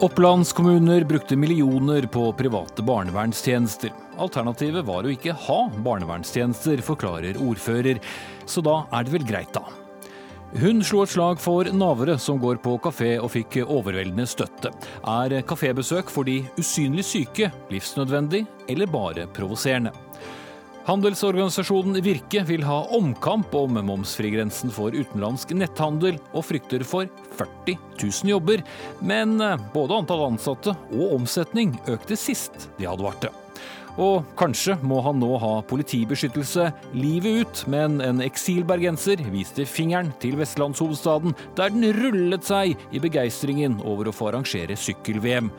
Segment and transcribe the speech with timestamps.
[0.00, 3.90] Opplandskommuner brukte millioner på private barnevernstjenester.
[4.22, 7.98] Alternativet var å ikke ha barnevernstjenester, forklarer ordfører.
[8.46, 9.64] Så da er det vel greit, da.
[10.62, 14.70] Hun slo et slag for navere som går på kafé og fikk overveldende støtte.
[15.02, 19.90] Er kafébesøk for de usynlig syke livsnødvendig eller bare provoserende?
[20.88, 28.30] Handelsorganisasjonen Virke vil ha omkamp om momsfrigrensen for utenlandsk netthandel, og frykter for 40 000
[28.32, 28.62] jobber.
[29.04, 33.28] Men eh, både antall ansatte og omsetning økte sist de advarte.
[34.00, 40.38] Og kanskje må han nå ha politibeskyttelse livet ut, men en eksilbergenser viste fingeren til
[40.40, 45.50] vestlandshovedstaden, der den rullet seg i begeistringen over å få arrangere sykkel-VM.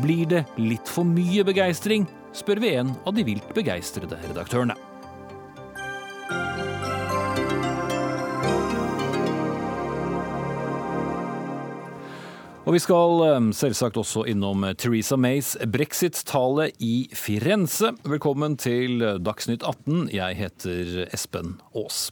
[0.00, 4.76] Blir det litt for mye begeistring, spør vi en av de vilt begeistrede redaktørene.
[12.68, 17.94] Og vi skal eh, selvsagt også innom Theresa Mays brexit-tale i Firenze.
[18.04, 20.10] Velkommen til Dagsnytt 18.
[20.12, 22.10] Jeg heter Espen Aas.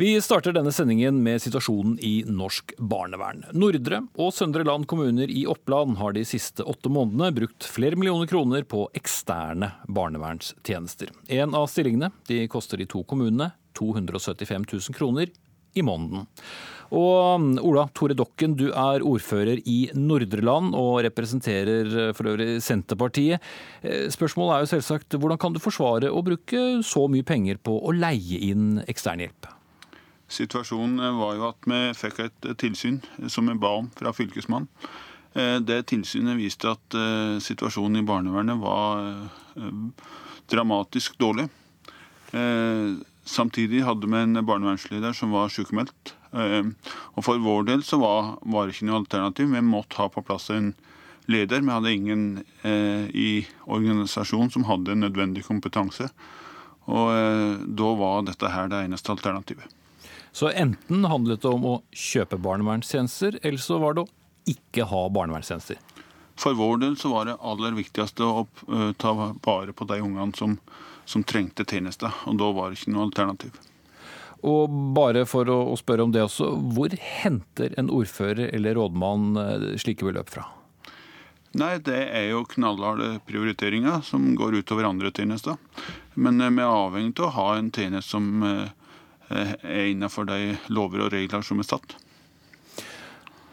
[0.00, 3.42] Vi starter denne sendingen med situasjonen i norsk barnevern.
[3.52, 8.30] Nordre og Søndre Land kommuner i Oppland har de siste åtte månedene brukt flere millioner
[8.30, 11.12] kroner på eksterne barnevernstjenester.
[11.36, 15.34] En av stillingene de koster de to kommunene 275 000 kroner
[15.76, 16.24] i måneden.
[16.96, 22.56] Og um, Ola Tore Dokken, du er ordfører i Nordre Land og representerer for øvrig
[22.64, 23.52] Senterpartiet.
[23.84, 27.82] Eh, spørsmålet er jo selvsagt hvordan kan du forsvare å bruke så mye penger på
[27.84, 29.59] å leie inn eksternhjelp?
[30.30, 34.68] Situasjonen eh, var jo at vi fikk et tilsyn som vi ba om fra Fylkesmannen.
[35.34, 39.28] Eh, det tilsynet viste at eh, situasjonen i barnevernet var
[40.50, 41.48] dramatisk dårlig.
[43.30, 46.12] Samtidig hadde vi en barnevernsleder som var sykemeldt.
[46.30, 49.50] Og for vår del så var det ikke noe alternativ.
[49.50, 50.72] Vi måtte ha på plass en
[51.30, 51.62] leder.
[51.62, 52.24] Vi hadde ingen
[53.14, 56.08] i organisasjonen som hadde nødvendig kompetanse.
[56.90, 57.10] Og
[57.66, 59.79] da var dette her det eneste alternativet.
[60.32, 65.06] Så enten handlet det om å kjøpe barnevernstjenester, eller så var det å ikke ha
[65.12, 65.80] barnevernstjenester.
[66.40, 70.32] For vår del så var det aller viktigste å eh, ta vare på de ungene
[70.38, 70.56] som,
[71.04, 72.14] som trengte tjenester.
[72.30, 73.58] Og da var det ikke noe alternativ.
[74.48, 79.36] Og bare for å, å spørre om det også, hvor henter en ordfører eller rådmann
[79.36, 80.46] eh, slike beløp fra?
[81.60, 85.58] Nei, det er jo knallharde prioriteringer som går utover andre tjenester.
[86.14, 88.40] Men eh, vi er avhengig av å ha en tjeneste som
[89.30, 91.96] er innenfor de lover og regler som er satt.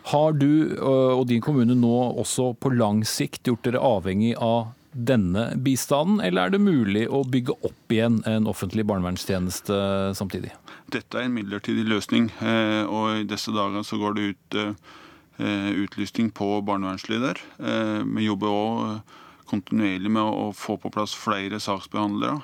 [0.08, 5.52] Har du og din kommune nå også på lang sikt gjort dere avhengig av denne
[5.62, 9.76] bistanden, eller er det mulig å bygge opp igjen en offentlig barnevernstjeneste
[10.18, 10.54] samtidig?
[10.94, 15.72] Dette er en midlertidig løsning, eh, og i disse dager så går det ut eh,
[15.84, 17.44] utlysning på barnevernsleder.
[18.08, 19.18] Vi jobber òg
[19.48, 22.40] kontinuerlig med å få på plass flere saksbehandlere.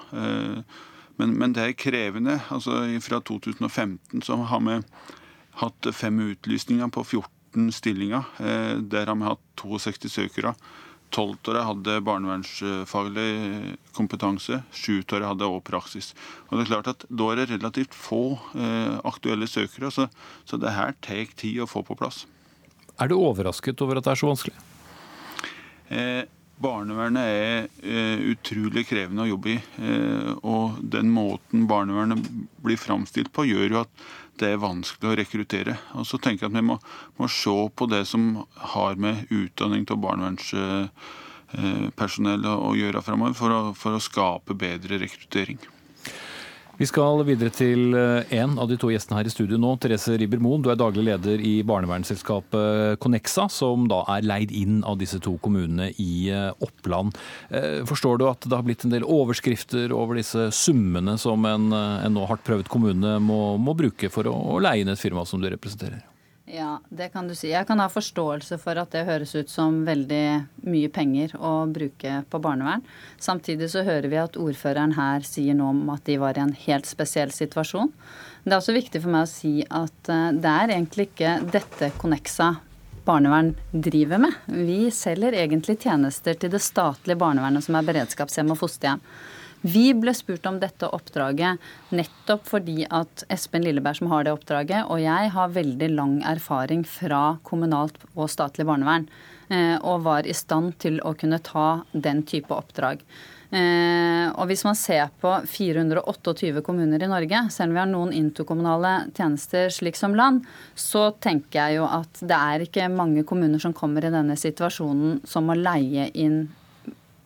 [1.21, 2.39] Men, men, det er krevende.
[2.53, 4.79] Altså, fra 2015 så har vi
[5.61, 8.25] hatt fem utlysninger på 14 stillinger.
[8.39, 10.55] Eh, der har vi hatt 62 søkere.
[11.13, 14.63] Tolv av dem hadde barnevernsfaglig kompetanse.
[14.73, 16.13] Sju av dem hadde også praksis.
[16.49, 20.07] Og det er klart at Da er det relativt få eh, aktuelle søkere, så,
[20.45, 22.25] så det her tar tid å få på plass.
[23.01, 24.57] Er du overrasket over at det er så vanskelig?
[25.93, 26.23] Eh,
[26.61, 29.57] Barnevernet er uh, utrolig krevende å jobbe i.
[29.79, 32.19] Uh, og den måten barnevernet
[32.63, 33.91] blir framstilt på, gjør jo at
[34.41, 35.73] det er vanskelig å rekruttere.
[35.97, 36.75] Og så tenker jeg at vi må,
[37.19, 38.21] må se på det som
[38.73, 45.59] har med utdanning av barnevernspersonell uh, å gjøre framover, for, for, å skape bedre rekruttering.
[46.73, 49.75] Vi skal videre til eh, en av de to gjestene her i studio nå.
[49.77, 54.97] Therese Ribber-Moen, du er daglig leder i barnevernsselskapet Connexa, som da er leid inn av
[54.97, 57.13] disse to kommunene i eh, Oppland.
[57.53, 61.69] Eh, forstår du at det har blitt en del overskrifter over disse summene som en,
[61.77, 65.27] en nå hardt prøvd kommune må, må bruke for å, å leie inn et firma
[65.29, 66.01] som du representerer?
[66.53, 67.47] Ja, det kan du si.
[67.49, 70.25] Jeg kan ha forståelse for at det høres ut som veldig
[70.69, 72.83] mye penger å bruke på barnevern.
[73.17, 76.53] Samtidig så hører vi at ordføreren her sier nå om at de var i en
[76.67, 77.89] helt spesiell situasjon.
[78.43, 81.89] Det er også viktig for meg å si at eh, det er egentlig ikke dette
[81.97, 82.51] Connexa
[83.07, 84.37] barnevern driver med.
[84.45, 89.01] Vi selger egentlig tjenester til det statlige barnevernet som er beredskapshjem og fosterhjem.
[89.63, 91.61] Vi ble spurt om dette oppdraget
[91.95, 96.83] nettopp fordi at Espen Lilleberg, som har det oppdraget, og jeg har veldig lang erfaring
[96.83, 99.07] fra kommunalt og statlig barnevern,
[99.47, 103.05] eh, og var i stand til å kunne ta den type oppdrag.
[103.53, 108.11] Eh, og hvis man ser på 428 kommuner i Norge, selv om vi har noen
[108.17, 110.41] interkommunale tjenester slik som land,
[110.75, 115.21] så tenker jeg jo at det er ikke mange kommuner som kommer i denne situasjonen
[115.29, 116.49] som må leie inn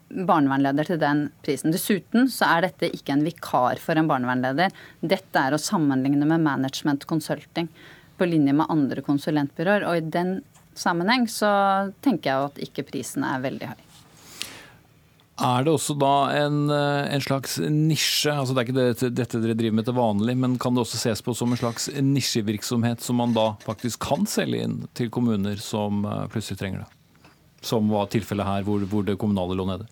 [0.09, 1.73] barnevernleder til den prisen.
[1.75, 4.75] Dessuten så er dette ikke en vikar for en barnevernleder.
[5.01, 7.69] Dette er å sammenligne med management consulting
[8.17, 9.85] på linje med andre konsulentbyråer.
[9.87, 10.39] Og i den
[10.77, 11.49] sammenheng så
[12.05, 13.83] tenker jeg at ikke prisen er veldig høy.
[15.37, 18.33] Er det også da en, eh, en slags nisje?
[18.33, 20.97] altså Det er ikke det, dette dere driver med til vanlig, men kan det også
[20.97, 25.61] ses på som en slags nisjevirksomhet som man da faktisk kan selge inn til kommuner
[25.61, 26.96] som eh, plutselig trenger det?
[27.61, 29.87] Som var tilfellet her, hvor, hvor det kommunale lå nede?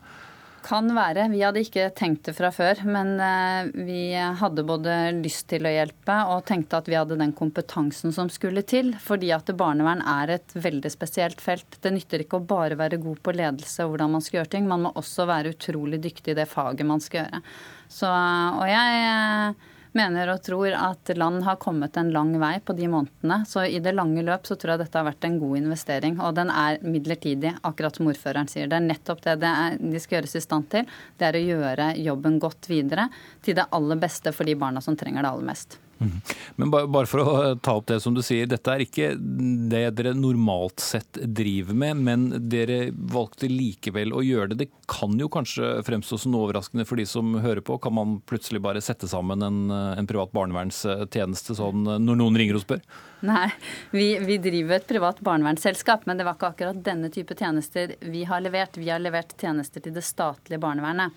[0.65, 1.27] Kan være.
[1.29, 2.79] Vi hadde ikke tenkt det fra før.
[2.89, 7.35] Men eh, vi hadde både lyst til å hjelpe og tenkte at vi hadde den
[7.37, 8.89] kompetansen som skulle til.
[9.01, 11.77] Fordi at barnevern er et veldig spesielt felt.
[11.81, 14.65] Det nytter ikke å bare være god på ledelse og hvordan man skal gjøre ting.
[14.71, 17.45] Man må også være utrolig dyktig i det faget man skal gjøre.
[17.85, 22.75] Så, og jeg eh, mener og tror at land har kommet en lang vei på
[22.77, 23.41] de månedene.
[23.47, 26.19] Så i det lange løp så tror jeg dette har vært en god investering.
[26.23, 28.69] Og den er midlertidig, akkurat som ordføreren sier.
[28.71, 30.93] Det er nettopp det, det er, de skal gjøres i stand til.
[31.17, 33.09] Det er å gjøre jobben godt videre
[33.45, 35.79] til det aller beste for de barna som trenger det aller mest.
[35.97, 36.21] Mhm.
[36.55, 40.13] Men bare for å ta opp det som du sier, dette er ikke det dere
[40.17, 44.65] normalt sett driver med, men dere valgte likevel å gjøre det.
[44.65, 47.79] Det kan jo kanskje fremstå som overraskende for de som hører på.
[47.83, 52.65] Kan man plutselig bare sette sammen en, en privat barnevernstjeneste sånn når noen ringer og
[52.65, 52.83] spør?
[53.25, 53.47] Nei,
[53.95, 58.25] vi, vi, driver et privat barnevernsselskap, men det var ikke akkurat denne type tjenester vi
[58.27, 58.77] har levert.
[58.77, 61.15] Vi har levert tjenester til det statlige barnevernet.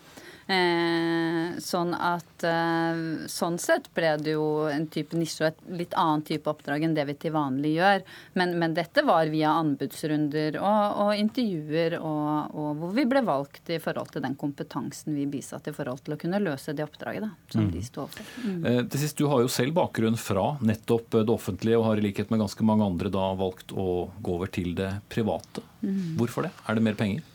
[0.49, 5.97] Eh, sånn at eh, sånn sett ble det jo en type nisje og et litt
[6.01, 8.05] annen type oppdrag enn det vi til vanlig gjør.
[8.41, 13.69] Men, men dette var via anbudsrunder og, og intervjuer, og, og, hvor vi ble valgt
[13.77, 17.29] i forhold til den kompetansen vi bisatte i forhold til å kunne løse det oppdraget
[17.29, 17.73] da, som mm.
[17.77, 18.35] de sto overfor.
[18.49, 18.61] Mm.
[18.65, 22.09] Eh, til sist, Du har jo selv bakgrunn fra nettopp det offentlige, og har i
[22.09, 25.67] likhet med ganske mange andre da valgt å gå over til det private.
[25.85, 26.17] Mm.
[26.17, 26.57] Hvorfor det?
[26.65, 27.35] Er det mer penger?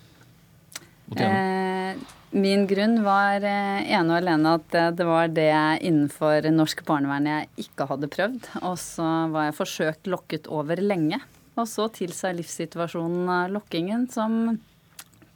[1.21, 2.01] Eh,
[2.33, 5.51] Min grunn var eh, ene og alene at det var det
[5.85, 8.49] innenfor norsk barnevern jeg ikke hadde prøvd.
[8.63, 11.21] Og så var jeg forsøkt lokket over lenge.
[11.53, 14.57] Og så tilsa livssituasjonen lokkingen som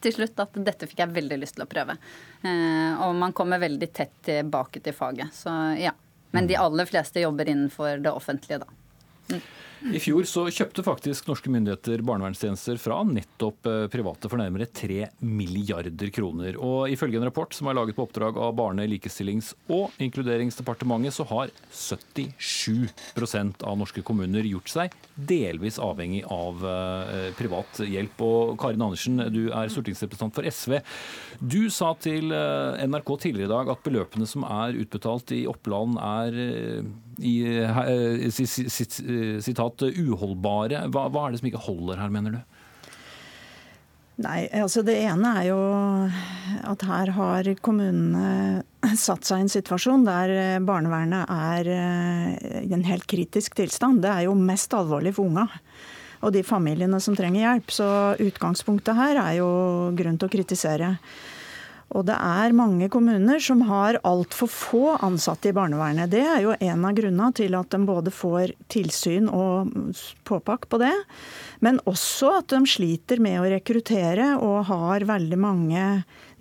[0.02, 1.98] til slutt at dette fikk jeg veldig lyst til å prøve.
[2.42, 5.34] Eh, og man kommer veldig tett tilbake til faget.
[5.36, 5.94] Så ja.
[6.36, 8.68] Men de aller fleste jobber innenfor det offentlige, da.
[9.32, 9.42] Mm.
[9.86, 15.06] I fjor så kjøpte faktisk norske myndigheter barnevernstjenester fra nettopp eh, private for nærmere 3
[15.22, 16.58] milliarder kroner.
[16.58, 21.28] Og ifølge en rapport som er laget på oppdrag av Barne-, likestillings- og inkluderingsdepartementet, så
[21.30, 28.26] har 77% av norske kommuner gjort seg delvis avhengig av eh, privat hjelp.
[28.26, 30.80] Og Karin Andersen, du er stortingsrepresentant for SV.
[31.38, 36.02] Du sa til eh, NRK tidligere i dag at beløpene som er utbetalt i Oppland
[36.02, 36.42] er
[37.18, 37.36] i,
[39.42, 40.88] sitat fortsatt uholdbare.
[40.92, 42.40] Hva, hva er det som ikke holder her, mener du?
[44.18, 45.58] Nei, altså Det ene er jo
[46.66, 48.64] at her har kommunene
[48.98, 50.34] satt seg i en situasjon der
[50.66, 54.02] barnevernet er eh, i en helt kritisk tilstand.
[54.02, 55.48] Det er jo mest alvorlig for unga
[56.26, 57.74] og de familiene som trenger hjelp.
[57.74, 57.88] Så
[58.26, 59.50] utgangspunktet her er jo
[59.98, 60.96] grunn til å kritisere.
[61.96, 66.12] Og det er mange kommuner som har altfor få ansatte i barnevernet.
[66.12, 69.72] Det er jo en av grunnene til at de både får tilsyn og
[70.28, 70.94] påpakk på det,
[71.64, 75.86] men også at de sliter med å rekruttere og har veldig mange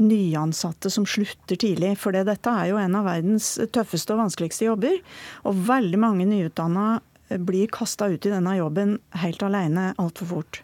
[0.02, 1.94] nyansatte som slutter tidlig.
[2.02, 4.98] For dette er jo en av verdens tøffeste og vanskeligste jobber.
[5.46, 6.96] Og veldig mange nyutdanna
[7.28, 10.60] blir kasta ut i denne jobben helt alene altfor fort.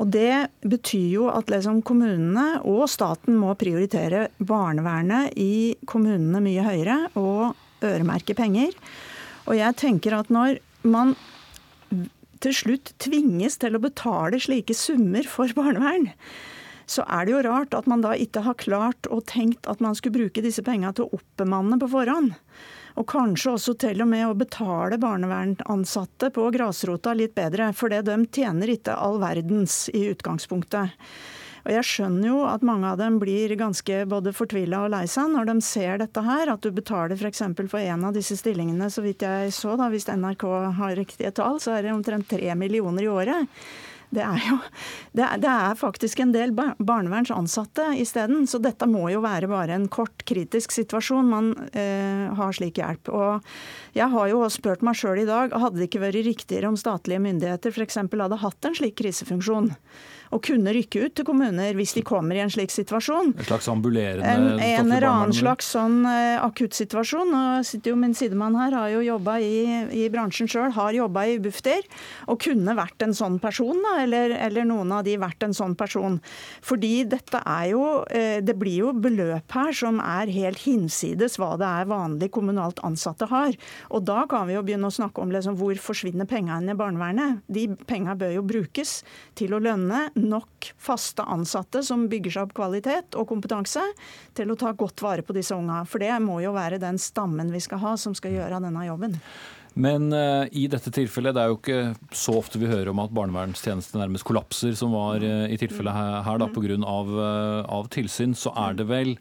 [0.00, 6.64] Og Det betyr jo at liksom kommunene og staten må prioritere barnevernet i kommunene mye
[6.64, 8.72] høyere og øremerke penger.
[9.44, 11.12] Og jeg tenker at når man
[12.40, 16.08] til slutt tvinges til å betale slike summer for barnevern,
[16.90, 19.94] så er det jo rart at man da ikke har klart og tenkt at man
[19.94, 22.32] skulle bruke disse pengene til å oppbemanne på forhånd.
[22.98, 28.02] Og kanskje også til og med å betale barnevernansatte på grasrota litt bedre, for det
[28.08, 30.96] de tjener ikke all verdens i utgangspunktet.
[31.60, 35.28] Og Jeg skjønner jo at mange av dem blir ganske både fortvila og lei seg
[35.34, 36.48] når de ser dette her.
[36.48, 37.42] At du betaler f.eks.
[37.60, 40.46] For en av disse stillingene, så vidt jeg så, da, hvis NRK
[40.78, 43.62] har riktige tall, så er det omtrent tre millioner i året.
[44.10, 44.56] Det er jo
[45.14, 48.46] det er, det er faktisk en del barnevernsansatte isteden.
[48.50, 53.10] Så dette må jo være bare en kort, kritisk situasjon man eh, har slik hjelp.
[53.14, 53.50] Og
[53.96, 57.22] jeg har jo spurt meg sjøl i dag, hadde det ikke vært riktigere om statlige
[57.22, 58.02] myndigheter f.eks.
[58.02, 59.72] hadde hatt en slik krisefunksjon?
[60.30, 63.32] Å kunne rykke ut til kommuner hvis de kommer i en slik situasjon.
[63.34, 67.34] En slags ambulerende En, en eller annen slags sånn uh, akuttsituasjon.
[67.66, 69.64] Sitter jo Min sidemann her har jo jobba i,
[69.96, 71.86] i, bransjen sjøl, har jobba i Bufdir,
[72.30, 75.74] og kunne vært en sånn person, da, eller, eller, noen av de vært en sånn
[75.78, 76.20] person.
[76.64, 81.56] Fordi dette er jo uh, Det blir jo beløp her som er helt hinsides hva
[81.60, 83.58] det er vanlig kommunalt ansatte har.
[83.90, 87.42] Og da kan vi jo begynne å snakke om liksom, hvor forsvinner pengene i barnevernet.
[87.50, 89.00] De pengene bør jo brukes
[89.38, 93.82] til å lønne nok faste ansatte som bygger seg opp kvalitet og kompetanse
[94.36, 95.82] til å ta godt vare på disse unga.
[95.88, 99.18] For det må jo være den stammen vi skal ha som skal gjøre denne jobben.
[99.78, 103.12] Men uh, i dette tilfellet, det er jo ikke så ofte vi hører om at
[103.14, 106.80] barnevernstjenesten nærmest kollapser, som var uh, i tilfellet her, her da, pga.
[106.90, 109.14] Av, uh, av tilsyn, så er det vel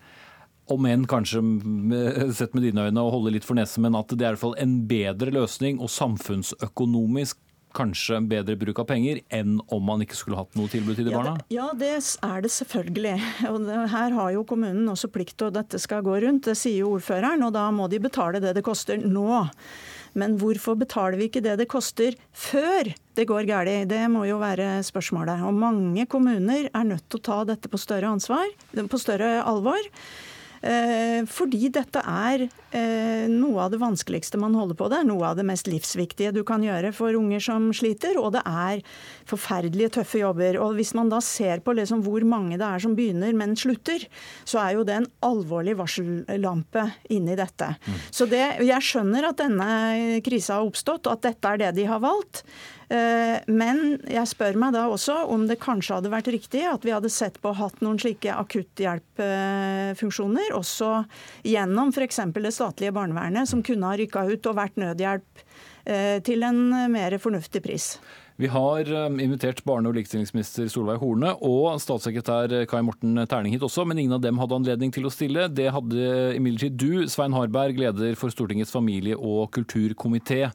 [0.70, 1.42] om enn kanskje
[2.38, 4.44] sett med dine øyne å holde litt for nesen, men at det er i hvert
[4.44, 7.40] fall en bedre løsning og samfunnsøkonomisk
[7.76, 11.14] kanskje bedre bruk av penger enn om man ikke skulle hatt noe tilbud til de
[11.16, 11.36] barna?
[11.54, 13.16] Ja, det er det selvfølgelig.
[13.52, 16.48] Og her har jo kommunen også plikt til at dette skal gå rundt.
[16.50, 19.46] Det sier jo ordføreren, og da må de betale det det koster nå.
[20.18, 23.90] Men hvorfor betaler vi ikke det det koster før det går galt?
[23.92, 25.44] Det må jo være spørsmålet.
[25.46, 29.92] Og mange kommuner er nødt til å ta dette på større ansvar, på større alvor.
[30.62, 34.90] Eh, fordi dette er eh, noe av det vanskeligste man holder på.
[34.92, 38.20] Det er noe av det mest livsviktige du kan gjøre for unger som sliter.
[38.20, 38.84] Og det er
[39.30, 40.60] forferdelige tøffe jobber.
[40.64, 44.04] Og hvis man da ser på liksom hvor mange det er som begynner, men slutter,
[44.44, 47.74] så er jo det en alvorlig varsellampe inni dette.
[47.80, 48.02] Mm.
[48.12, 51.88] Så det, jeg skjønner at denne krisa har oppstått, og at dette er det de
[51.90, 52.44] har valgt.
[52.90, 56.92] Eh, men jeg spør meg da også om det kanskje hadde vært riktig at vi
[56.96, 61.04] hadde sett på og hatt noen slike akutthjelpfunksjoner, også
[61.46, 62.20] gjennom f.eks.
[62.34, 65.30] det statlige barnevernet, som kunne ha rykka ut og vært nødhjelp
[65.86, 67.86] eh, til en mer fornuftig pris.
[68.40, 73.66] Vi har um, invitert barne- og likestillingsminister Solveig Horne og statssekretær Kai Morten Terning hit
[73.68, 75.50] også, men ingen av dem hadde anledning til å stille.
[75.52, 80.54] Det hadde imidlertid du, Svein Harberg, leder for Stortingets familie- og kulturkomité.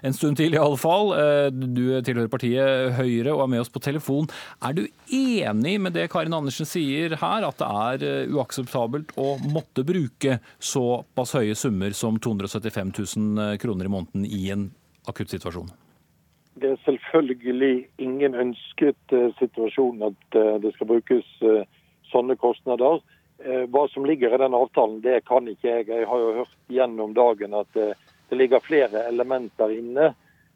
[0.00, 1.12] En stund til, i alle fall.
[1.12, 4.32] Eh, du tilhører partiet Høyre og er med oss på telefon.
[4.64, 9.34] Er du enig med det Karin Andersen sier her, at det er eh, uakseptabelt å
[9.44, 14.70] måtte bruke såpass høye summer som 275 000 kroner i måneden i en
[15.04, 15.68] akutt situasjon?
[16.56, 21.66] Det er selvfølgelig ingen ønsket uh, situasjon at uh, det skal brukes uh,
[22.12, 23.02] sånne kostnader.
[23.68, 25.84] Hva som ligger i den avtalen, det kan ikke jeg.
[25.90, 30.06] Jeg har jo hørt gjennom dagen at det ligger flere elementer inne.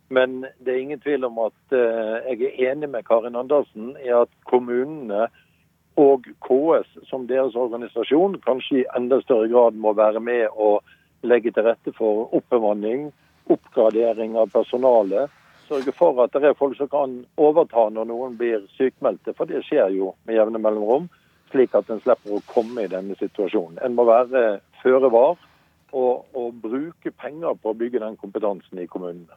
[0.09, 4.33] Men det er ingen tvil om at jeg er enig med Karin Andersen i at
[4.49, 5.27] kommunene
[6.01, 10.81] og KS som deres organisasjon kanskje i enda større grad må være med og
[11.21, 13.11] legge til rette for oppbemanning,
[13.53, 15.29] oppgradering av personalet
[15.71, 19.63] sørge for at det er folk som kan overta når noen blir sykmeldte, for det
[19.69, 21.09] skjer jo med jevne mellomrom.
[21.51, 23.81] Slik at en slipper å komme i denne situasjonen.
[23.83, 25.39] En må være føre var
[25.93, 29.35] og, og bruke penger på å bygge den kompetansen i kommunene.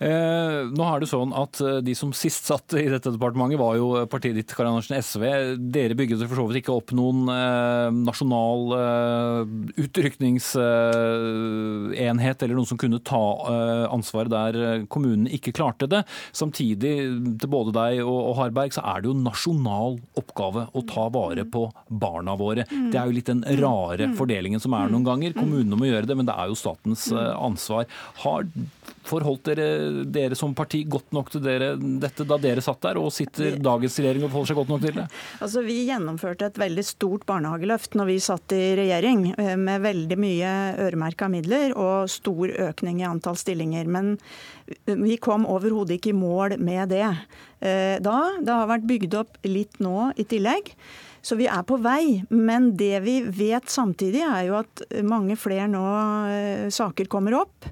[0.00, 3.76] Eh, nå er det sånn at eh, De som sist satt i dette departementet, var
[3.76, 5.24] jo partiet ditt, Karin Andersen, SV.
[5.74, 9.40] Dere bygget for så vidt ikke opp noen eh, nasjonal eh,
[9.84, 16.02] utrykningsenhet eller noen som kunne ta eh, ansvaret der kommunen ikke klarte det.
[16.32, 16.94] Samtidig,
[17.42, 21.70] til både deg og Harberg, så er det jo nasjonal oppgave å ta vare på
[21.92, 22.64] barna våre.
[22.70, 25.36] Det er jo litt den rare fordelingen som er noen ganger.
[25.36, 27.84] Kommunene må gjøre det, men det er jo statens ansvar.
[28.24, 28.48] Har
[29.10, 29.68] forholdt dere,
[30.06, 33.98] dere som parti godt nok til dere, dette da dere satt der, og sitter dagens
[34.00, 35.08] regjering og forholder seg godt nok til det?
[35.40, 40.18] Altså, Vi gjennomførte et veldig stort barnehageløft når vi satt i regjering, eh, med veldig
[40.20, 40.54] mye
[40.86, 43.86] øremerka midler og stor økning i antall stillinger.
[43.90, 44.16] Men
[44.86, 48.18] vi kom overhodet ikke i mål med det eh, da.
[48.40, 50.74] Det har vært bygd opp litt nå i tillegg.
[51.22, 52.22] Så vi er på vei.
[52.30, 55.84] Men det vi vet samtidig, er jo at mange flere nå
[56.30, 57.68] eh, saker kommer opp.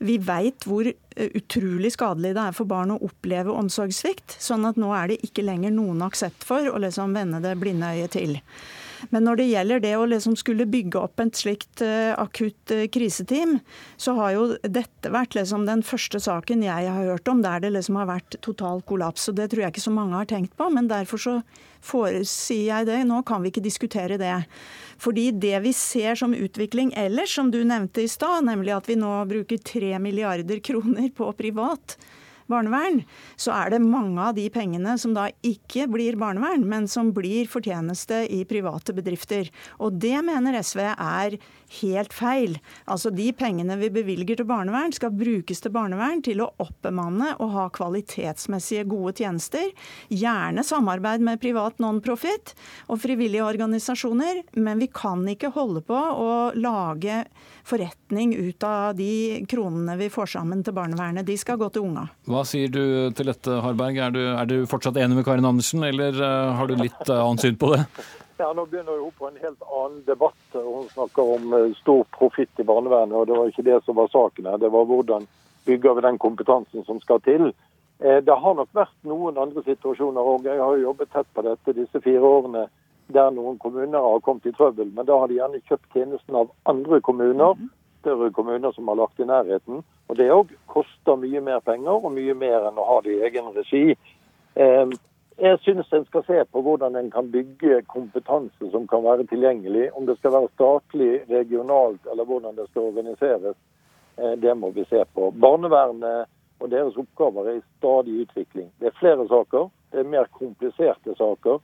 [0.00, 4.38] Vi veit hvor eh, utrolig skadelig det er for barn å oppleve omsorgssvikt.
[4.40, 7.92] Sånn at nå er det ikke lenger noen aksept for å liksom vende det blinde
[7.98, 8.38] øyet til.
[9.10, 12.84] Men når det gjelder det å liksom skulle bygge opp et slikt uh, akutt uh,
[12.92, 13.58] kriseteam,
[13.96, 17.72] så har jo dette vært liksom den første saken jeg har hørt om der det
[17.74, 19.28] liksom har vært total kollaps.
[19.32, 21.36] Og det tror jeg ikke så mange har tenkt på, men derfor så
[21.80, 23.00] foresier jeg det.
[23.08, 24.36] Nå kan vi ikke diskutere det.
[25.00, 28.98] Fordi det vi ser som utvikling ellers, som du nevnte i stad, nemlig at vi
[29.00, 31.96] nå bruker tre milliarder kroner på privat
[32.50, 33.02] barnevern,
[33.40, 37.48] så er det mange av de pengene som da ikke blir barnevern, men som blir
[37.50, 39.50] fortjeneste i private bedrifter.
[39.78, 41.38] Og det mener SV er
[41.80, 42.58] helt feil.
[42.90, 47.54] Altså De pengene vi bevilger til barnevern, skal brukes til barnevern til å oppbemanne og
[47.54, 49.70] ha kvalitetsmessige gode tjenester.
[50.10, 52.54] Gjerne samarbeid med privat non-profit
[52.90, 57.22] og frivillige organisasjoner, men vi kan ikke holde på å lage
[57.66, 61.26] forretning ut av de kronene vi får sammen til barnevernet.
[61.26, 62.08] De skal gå til unga.
[62.30, 62.82] Hva sier du
[63.16, 64.00] til dette, Harberg?
[64.00, 67.20] Er du, er du fortsatt enig med Karin Andersen, eller uh, har du litt uh,
[67.22, 67.84] annet syn på det?
[68.40, 70.46] Ja, Nå begynner hun på en helt annen debatt.
[70.52, 74.08] Hun snakker om uh, stor profitt i barnevernet, og det var ikke det som var
[74.08, 74.56] saken her.
[74.62, 75.26] Det var hvordan
[75.68, 77.50] bygger vi den kompetansen som skal til.
[78.00, 80.46] Det har nok vært noen andre situasjoner òg.
[80.48, 82.62] Jeg har jo jobbet tett på dette disse fire årene
[83.12, 84.88] der noen kommuner har kommet i trøbbel.
[84.94, 87.68] Men da har de gjerne kjøpt tjenesten av andre kommuner, mhm.
[88.00, 89.84] større kommuner som har lagt i nærheten.
[90.08, 93.22] Og Det òg koster mye mer penger og mye mer enn å ha det i
[93.28, 93.84] egen regi.
[95.40, 99.86] Jeg syns en skal se på hvordan en kan bygge kompetanse som kan være tilgjengelig.
[99.96, 103.56] Om det skal være statlig, regionalt eller hvordan det skal organiseres,
[104.18, 105.30] eh, det må vi se på.
[105.30, 106.28] Barnevernet
[106.60, 108.68] og deres oppgaver er i stadig utvikling.
[108.80, 109.70] Det er flere saker.
[109.92, 111.58] Det er mer kompliserte saker.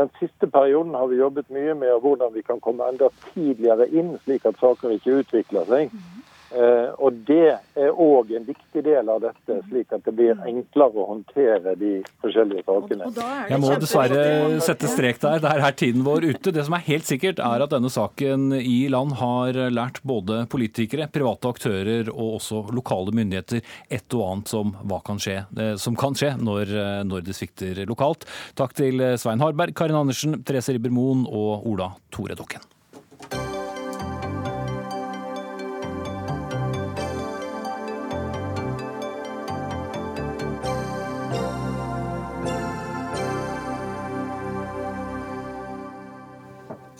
[0.00, 4.14] Den siste perioden har vi jobbet mye med hvordan vi kan komme enda tidligere inn,
[4.24, 5.92] slik at saker ikke utvikler seg.
[6.50, 10.98] Eh, og Det er òg en viktig del av dette, slik at det blir enklere
[10.98, 11.92] å håndtere de
[12.22, 13.10] forskjellige sakene.
[13.50, 15.38] Jeg må dessverre sette strek der.
[15.44, 16.54] Der er tiden vår ute.
[16.54, 21.10] Det som er helt sikkert, er at denne saken i land har lært både politikere,
[21.12, 24.74] private aktører og også lokale myndigheter et og annet som,
[25.06, 28.26] kan skje, eh, som kan skje når, eh, når, det svikter lokalt.
[28.58, 32.79] Takk til Svein Harberg, Karin Andersen, Therese Ribbermoen og Ola Tore Dokken.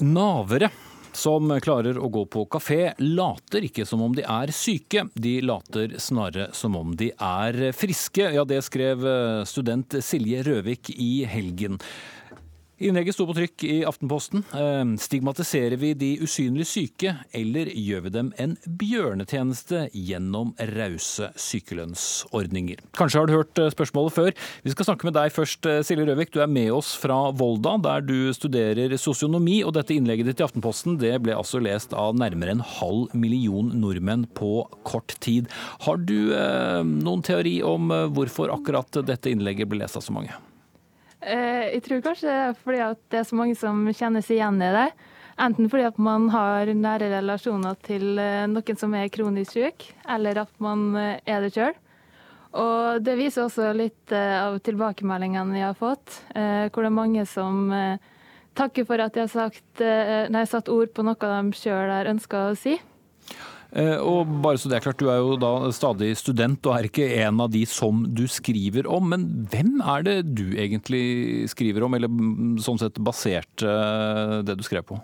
[0.00, 0.70] Navere
[1.12, 5.04] som klarer å gå på kafé, later ikke som om de er syke.
[5.14, 8.30] De later snarere som om de er friske.
[8.36, 9.04] Ja, det skrev
[9.48, 11.80] student Silje Røvik i helgen.
[12.80, 14.40] Innlegget sto på trykk i Aftenposten.
[14.56, 22.80] Eh, stigmatiserer vi de usynlig syke, eller gjør vi dem en bjørnetjeneste gjennom rause sykelønnsordninger?
[22.96, 24.32] Kanskje har du hørt eh, spørsmålet før.
[24.64, 26.32] Vi skal snakke med deg først, eh, Silje Røvik.
[26.32, 29.60] Du er med oss fra Volda, der du studerer sosionomi.
[29.60, 33.74] Og dette innlegget ditt i Aftenposten det ble altså lest av nærmere en halv million
[33.76, 35.52] nordmenn på kort tid.
[35.84, 40.32] Har du eh, noen teori om hvorfor akkurat dette innlegget ble lest av så mange?
[41.20, 44.38] Eh, jeg tror kanskje det er fordi at det er så mange som kjenner seg
[44.38, 44.86] igjen i det.
[45.40, 50.44] Enten fordi at man har nære relasjoner til eh, noen som er kronisk syk, eller
[50.46, 51.76] at man eh, er det sjøl.
[52.60, 57.70] Og det viser også litt av tilbakemeldingene jeg har fått, hvor det er mange som
[58.58, 59.82] takker for at jeg har sagt,
[60.34, 62.74] nei, satt ord på noe de sjøl har ønska å si.
[63.72, 66.88] Eh, og bare så det er klart, Du er jo da stadig student og er
[66.88, 69.08] ikke en av de som du skriver om.
[69.12, 72.10] Men hvem er det du egentlig skriver om, eller
[72.62, 75.00] sånn sett basert det du skrev på?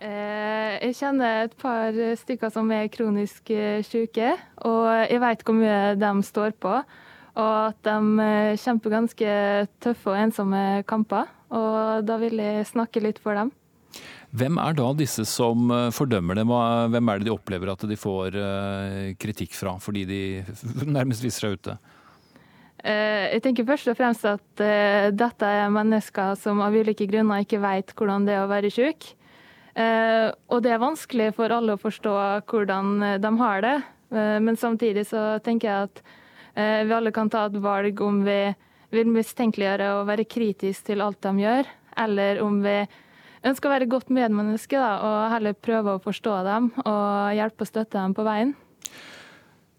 [0.00, 4.32] Eh, jeg kjenner et par stykker som er kronisk eh, syke,
[4.64, 6.72] og jeg vet hvor mye de står på.
[7.40, 9.34] Og at de kjemper ganske
[9.80, 11.28] tøffe og ensomme kamper.
[11.54, 13.52] Og da vil jeg snakke litt for dem.
[14.30, 16.52] Hvem er da disse som eh, fordømmer dem?
[16.94, 20.20] Hvem er det de opplever at de får eh, kritikk fra, fordi de
[20.98, 21.74] nærmest viser seg ute?
[22.78, 24.62] Eh, jeg tenker først og fremst at
[25.16, 29.14] dette er mennesker som av ulike grunner ikke vet hvordan det er å være syk.
[29.80, 32.12] Og det er vanskelig for alle å forstå
[32.50, 33.76] hvordan de har det.
[34.42, 36.02] Men samtidig så tenker jeg at
[36.88, 38.40] vi alle kan ta et valg om vi
[38.92, 41.70] vil mistenkeliggjøre og være kritisk til alt de gjør,
[42.02, 42.76] eller om vi
[43.46, 47.72] ønsker å være godt medmenneske da, og heller prøve å forstå dem og hjelpe og
[47.72, 48.56] støtte dem på veien.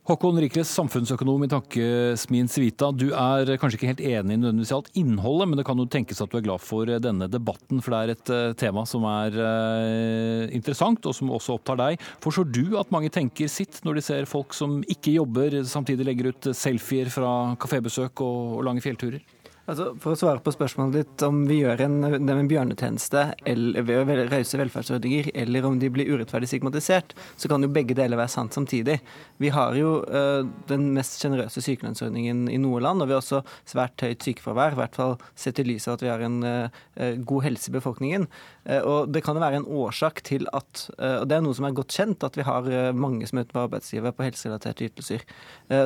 [0.10, 2.88] Håkon Rikles, samfunnsøkonom i Tankesmien Civita.
[2.90, 6.24] Du er kanskje ikke helt enig nødvendigvis i alt innholdet, men det kan jo tenkes
[6.24, 9.38] at du er glad for denne debatten, for det er et uh, tema som er
[9.38, 12.02] uh, interessant, og som også opptar deg.
[12.26, 16.32] Forstår du at mange tenker sitt når de ser folk som ikke jobber, samtidig legger
[16.34, 19.22] ut selfier fra kafébesøk og lange fjellturer?
[19.70, 23.86] Altså, for å svare på spørsmålet ditt om vi gjør en, dem en bjørnetjeneste eller,
[23.86, 28.18] ved å rause velferdsordninger, eller om de blir urettferdig stigmatisert, så kan jo begge deler
[28.18, 28.98] være sant samtidig.
[29.42, 33.44] Vi har jo uh, den mest sjenerøse sykelønnsordningen i noe land, og vi har også
[33.70, 36.82] svært høyt sykefravær, i hvert fall sett i lys av at vi har en uh,
[37.22, 38.26] god helse i befolkningen.
[38.66, 41.70] Uh, og det kan jo være en årsak til at, og det er noe som
[41.70, 45.24] er godt kjent, at vi har mange som er utenfor arbeidslivet på helserelaterte ytelser.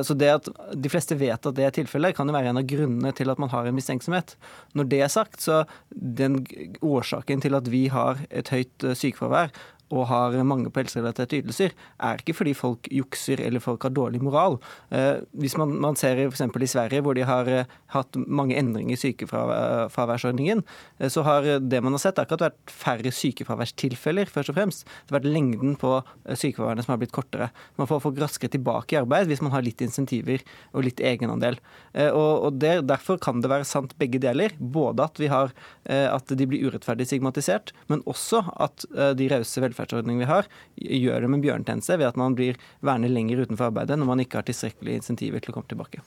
[0.06, 2.68] Så det at de fleste vet at det er tilfellet, kan jo være en av
[2.68, 4.36] grunnene til at man har en mistenksomhet.
[4.74, 6.42] Når det er sagt, så den
[6.84, 9.54] årsaken til at vi har et høyt eh, sykefravær,
[9.94, 14.20] og har mange på helserelaterte ytelser, er ikke fordi folk jukser eller folk har dårlig
[14.24, 14.58] moral.
[14.90, 16.42] Eh, hvis man, man ser f.eks.
[16.42, 20.64] i Sverige, hvor de har eh, hatt mange endringer i sykefraværsordningen,
[20.98, 24.50] eh, så har det man har sett, ikke at det har vært færre sykefraværstilfeller, først
[24.50, 24.86] og fremst.
[24.86, 25.92] Det har vært lengden på
[26.26, 27.50] sykefraværene som har blitt kortere.
[27.78, 31.60] Man får folk raskere tilbake i arbeid hvis man har litt insentiver og litt egenandel.
[31.94, 34.54] Og, og der, Derfor kan det være sant begge deler.
[34.58, 35.52] Både at, vi har,
[35.86, 38.84] at de blir urettferdig stigmatisert, men også at
[39.18, 43.12] de rause velferdsordningene velferdsordning vi har, gjør det med bjørnetjeneste ved at man blir værende
[43.12, 46.02] lenger utenfor arbeidet når man ikke har tilstrekkelige insentiver til å komme tilbake.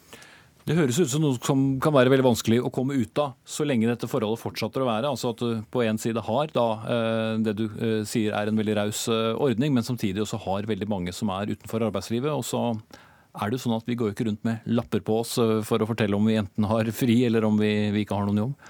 [0.69, 3.65] Det høres ut som noe som kan være veldig vanskelig å komme ut av så
[3.65, 5.09] lenge dette forholdet fortsetter å være.
[5.09, 8.59] Altså at du på en side har da eh, det du eh, sier er en
[8.59, 12.29] veldig raus eh, ordning, men samtidig også har veldig mange som er utenfor arbeidslivet.
[12.29, 12.61] og så
[13.39, 15.87] er det jo sånn at Vi går ikke rundt med lapper på oss for å
[15.89, 18.69] fortelle om vi enten har fri eller om vi, vi ikke har noen jobb.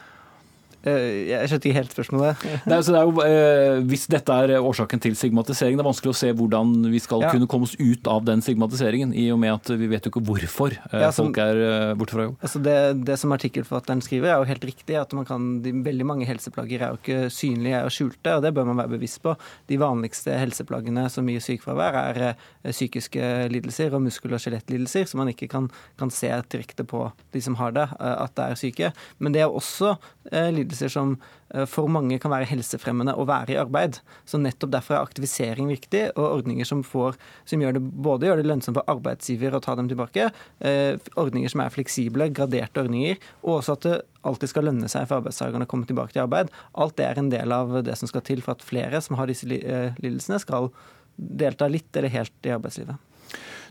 [0.88, 2.44] Eh, jeg skjønte ikke helt spørsmålet.
[2.70, 6.20] Nei, altså det jo, eh, hvis dette er årsaken til stigmatisering, det er vanskelig å
[6.22, 7.32] se hvordan vi skal ja.
[7.34, 10.24] kunne komme oss ut av den stigmatiseringen, i og med at vi vet jo ikke
[10.30, 12.38] hvorfor eh, ja, som, folk er eh, borte fra jobb.
[12.48, 12.78] Altså det,
[13.10, 14.96] det, som artikkelforfatteren skriver, er jo helt riktig.
[15.02, 18.70] at kan, de, Veldig mange helseplager er jo ikke synlige og skjulte, og det bør
[18.72, 19.36] man være bevisst på.
[19.68, 25.34] De vanligste helseplagene som gir sykefravær, er psykiske lidelser og muskel- og skjelettlidelser, så man
[25.34, 25.68] ikke kan,
[26.00, 27.04] kan se direkte på
[27.36, 28.92] de som har det, at det er syke.
[29.20, 29.96] Men det er også
[30.30, 31.16] lidelser lidelser som
[31.54, 34.00] eh, for mange kan være helsefremmende å være i arbeid.
[34.26, 37.18] Så nettopp derfor er aktivisering viktig, og ordninger som, får,
[37.50, 40.30] som gjør det, både gjør det lønnsomt for arbeidsgiver å ta dem tilbake,
[40.60, 43.98] eh, ordninger som er fleksible, graderte ordninger, og også at det
[44.30, 46.54] alltid skal lønne seg for arbeidstakerne å komme tilbake til arbeid.
[46.76, 49.30] Alt det er en del av det som skal til for at flere som har
[49.32, 50.72] disse eh, lidelsene, skal
[51.20, 52.96] delta litt eller helt i arbeidslivet.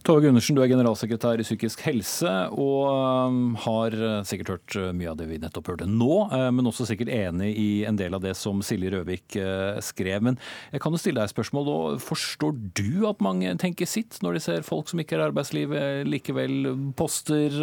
[0.07, 2.87] Tove Gundersen, du er generalsekretær i Psykisk helse, og
[3.29, 6.69] um, har uh, sikkert hørt uh, mye av det vi nettopp hørte nå, uh, men
[6.71, 9.39] også sikkert enig i en del av det som Silje Røvik
[9.85, 10.23] skrev.
[10.25, 10.39] Men
[10.73, 11.69] jeg kan jo stille deg et spørsmål.
[11.69, 15.29] Og forstår du at mange tenker sitt når de ser folk som ikke er i
[15.29, 17.55] arbeidslivet, likevel poster,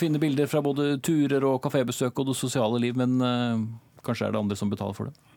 [0.00, 3.20] finner bilder fra både turer og kafébesøk og det sosiale liv, men
[4.06, 5.29] kanskje er det andre som betaler for det?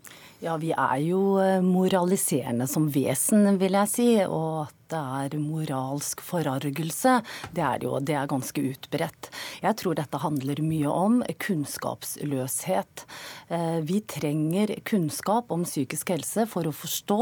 [0.43, 4.07] Ja, vi er jo moraliserende som vesen, vil jeg si.
[4.27, 7.13] Og at det er moralsk forargelse,
[7.55, 9.29] det er jo det er ganske utbredt.
[9.63, 13.05] Jeg tror dette handler mye om kunnskapsløshet.
[13.49, 17.19] Eh, vi trenger kunnskap om psykisk helse for å forstå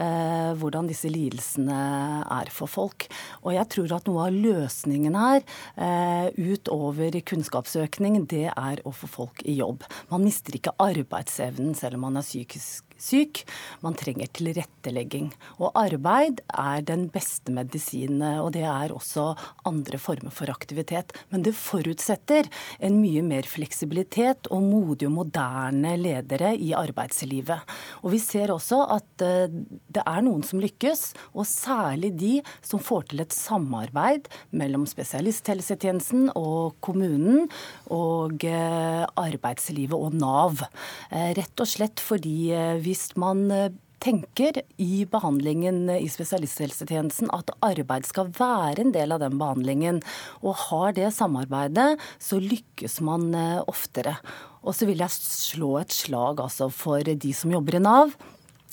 [0.00, 1.80] eh, hvordan disse lidelsene
[2.24, 3.08] er for folk.
[3.44, 5.42] Og jeg tror at noe av løsningen her,
[5.76, 9.84] eh, utover kunnskapsøkning, det er å få folk i jobb.
[10.12, 13.44] Man mister ikke arbeidsevnen selv om man er psykisk syk.
[13.84, 15.30] Man trenger tilrettelegging.
[15.58, 19.32] Og arbeid er den beste medisinen, og det er også
[19.68, 21.14] andre former for aktivitet.
[21.30, 27.64] Men det forutsetter en mye mer fleksibilitet og modige og moderne ledere i arbeidslivet.
[28.04, 29.52] Og vi ser også at eh,
[29.90, 32.32] det er noen som lykkes, og særlig de
[32.66, 37.48] som får til et samarbeid mellom spesialisthelsetjenesten og kommunen
[37.92, 40.64] og eh, arbeidslivet og Nav.
[41.10, 47.52] Eh, rett og slett fordi vi hvis man eh, tenker i behandlingen i spesialisthelsetjenesten at
[47.62, 50.00] arbeid skal være en del av den behandlingen,
[50.40, 54.16] og har det samarbeidet, så lykkes man eh, oftere.
[54.64, 58.16] Og så vil jeg slå et slag altså, for de som jobber i Nav.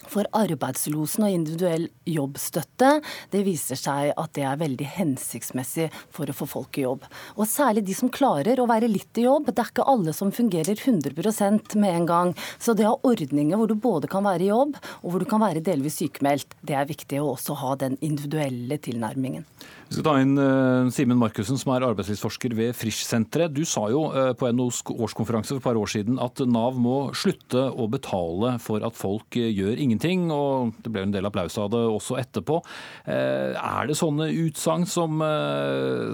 [0.08, 2.92] For arbeidslosen og individuell jobbstøtte,
[3.34, 7.06] det viser seg at det er veldig hensiktsmessig for å få folk i jobb.
[7.36, 9.52] Og særlig de som klarer å være litt i jobb.
[9.52, 12.36] Det er ikke alle som fungerer 100 med en gang.
[12.60, 15.28] Så det å ha ordninger hvor du både kan være i jobb og hvor du
[15.30, 19.46] kan være delvis sykemeldt, det er viktig å også ha den individuelle tilnærmingen.
[19.88, 23.54] Vi skal ta inn uh, Simen Markussen, som er arbeidslivsforsker ved Frisch-senteret.
[23.56, 26.98] Du sa jo uh, på NOs årskonferanse for et par år siden at Nav må
[27.16, 31.56] slutte å betale for at folk uh, gjør ingenting, og det ble en del applaus
[31.62, 32.60] av det også etterpå.
[33.08, 35.22] Er det sånne utsagn som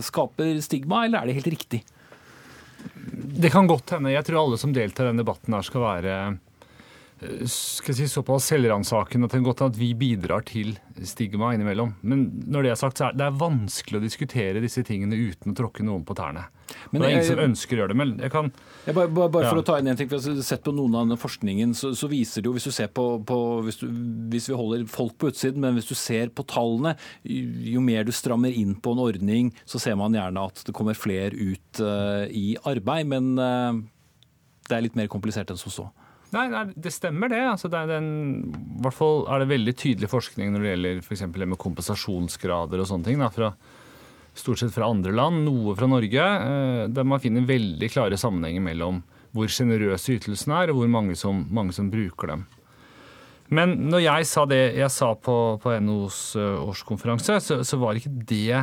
[0.06, 1.82] skaper stigma, eller er det helt riktig?
[3.44, 4.14] Det kan godt hende.
[4.14, 6.18] Jeg tror alle som deltar i denne debatten her skal være
[7.50, 10.74] skal si, såpass selvransakende at det er godt at vi bidrar til
[11.08, 11.96] stigma innimellom.
[12.02, 15.58] Men når det er sagt, så er det vanskelig å diskutere disse tingene uten å
[15.58, 16.46] tråkke noen på tærne.
[16.92, 17.98] Men det er ingen som ønsker å gjøre det.
[18.00, 18.50] Men jeg kan
[18.86, 19.64] jeg bare, bare, bare, for ja.
[19.64, 22.10] å ta inn en ting, for jeg har sett på noen av forskningen, så, så,
[22.12, 23.88] viser det jo, hvis du ser på, på hvis, du,
[24.34, 28.14] hvis, vi holder folk på utsiden, men hvis du ser på tallene, jo mer du
[28.16, 32.26] strammer inn på en ordning, så ser man gjerne at det kommer flere ut uh,
[32.30, 33.10] i arbeid.
[33.14, 33.84] Men uh,
[34.70, 35.90] det er litt mer komplisert enn som så.
[36.34, 37.44] Nei, nei, det stemmer det.
[37.46, 38.10] Altså, det den,
[38.80, 41.26] I hvert fall er det veldig tydelig forskning når det gjelder f.eks.
[41.36, 43.22] det med kompensasjonsgrader og sånne ting.
[43.22, 43.52] Da, fra,
[44.34, 48.66] stort sett fra andre land, noe fra Norge, eh, der man finner veldig klare sammenhenger
[48.66, 52.44] mellom hvor sjenerøse ytelsene er, og hvor mange som, mange som, bruker dem.
[53.54, 57.98] Men når jeg sa det jeg sa på, på NHOs uh, årskonferanse, så, så var
[57.98, 58.62] ikke det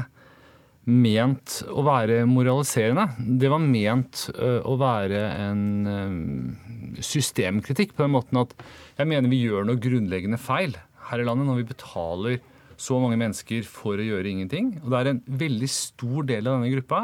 [0.90, 3.06] ment å være moraliserende.
[3.40, 8.54] Det var ment uh, å være en uh, systemkritikk på den måten at
[8.98, 10.76] jeg mener vi gjør noe grunnleggende feil
[11.10, 12.38] her i landet når vi betaler
[12.80, 14.72] så mange mennesker for å gjøre ingenting.
[14.82, 17.02] Og det er en veldig stor del av denne gruppa.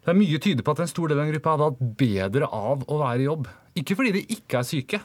[0.00, 2.50] Det er mye tyder på at en stor del av denne gruppa hadde hatt bedre
[2.50, 3.48] av å være i jobb.
[3.80, 5.00] Ikke fordi de ikke er syke,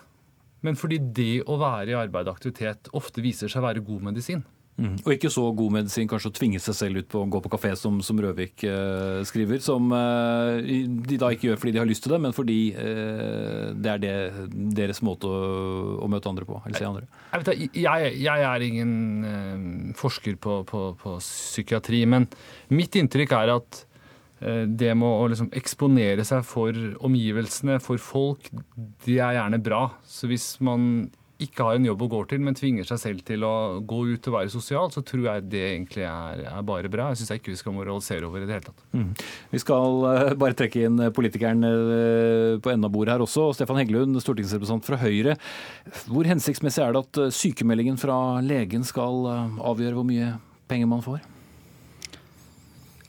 [0.66, 4.10] men fordi det å være i arbeid og aktivitet ofte viser seg å være god
[4.10, 4.44] medisin.
[4.76, 4.98] Mm.
[5.06, 7.52] Og ikke så god medisin kanskje å tvinge seg selv ut på å gå på
[7.54, 9.62] kafé, som, som Røvik eh, skriver.
[9.64, 10.68] Som eh,
[11.08, 14.04] de da ikke gjør fordi de har lyst til det, men fordi eh, det er
[14.04, 14.14] det,
[14.76, 15.40] deres måte å,
[16.04, 16.60] å, møte andre på.
[16.60, 17.08] eller se andre.
[17.32, 18.94] Jeg, vet, jeg, jeg er ingen
[19.32, 22.28] eh, forsker på, på, på, psykiatri, men
[22.76, 23.84] mitt inntrykk er at
[24.44, 28.52] eh, det med å liksom eksponere seg for omgivelsene, for folk,
[29.08, 29.86] det er gjerne bra.
[30.04, 31.06] Så hvis man
[31.44, 34.30] ikke har en jobb å gå til, men tvinger seg selv til å gå ut
[34.30, 37.10] og være sosial, så tror jeg det egentlig er, er bare bra.
[37.12, 38.86] Jeg syns ikke vi skal moralisere over i det hele tatt.
[38.96, 39.12] Mm.
[39.52, 43.50] Vi skal uh, bare trekke inn politikeren uh, på enden av bordet her også.
[43.58, 45.36] Stefan Heggelund, stortingsrepresentant fra Høyre.
[46.08, 49.28] Hvor hensiktsmessig er det at sykemeldingen fra legen skal
[49.60, 50.38] avgjøre hvor mye
[50.72, 51.24] penger man får?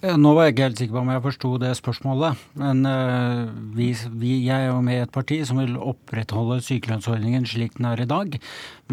[0.06, 2.42] Nå var jeg ikke helt sikker på om jeg forsto det spørsmålet.
[2.60, 3.88] Men uh, vi,
[4.20, 8.02] vi, jeg er jo med i et parti som vil opprettholde sykelønnsordningen slik den er
[8.04, 8.36] i dag.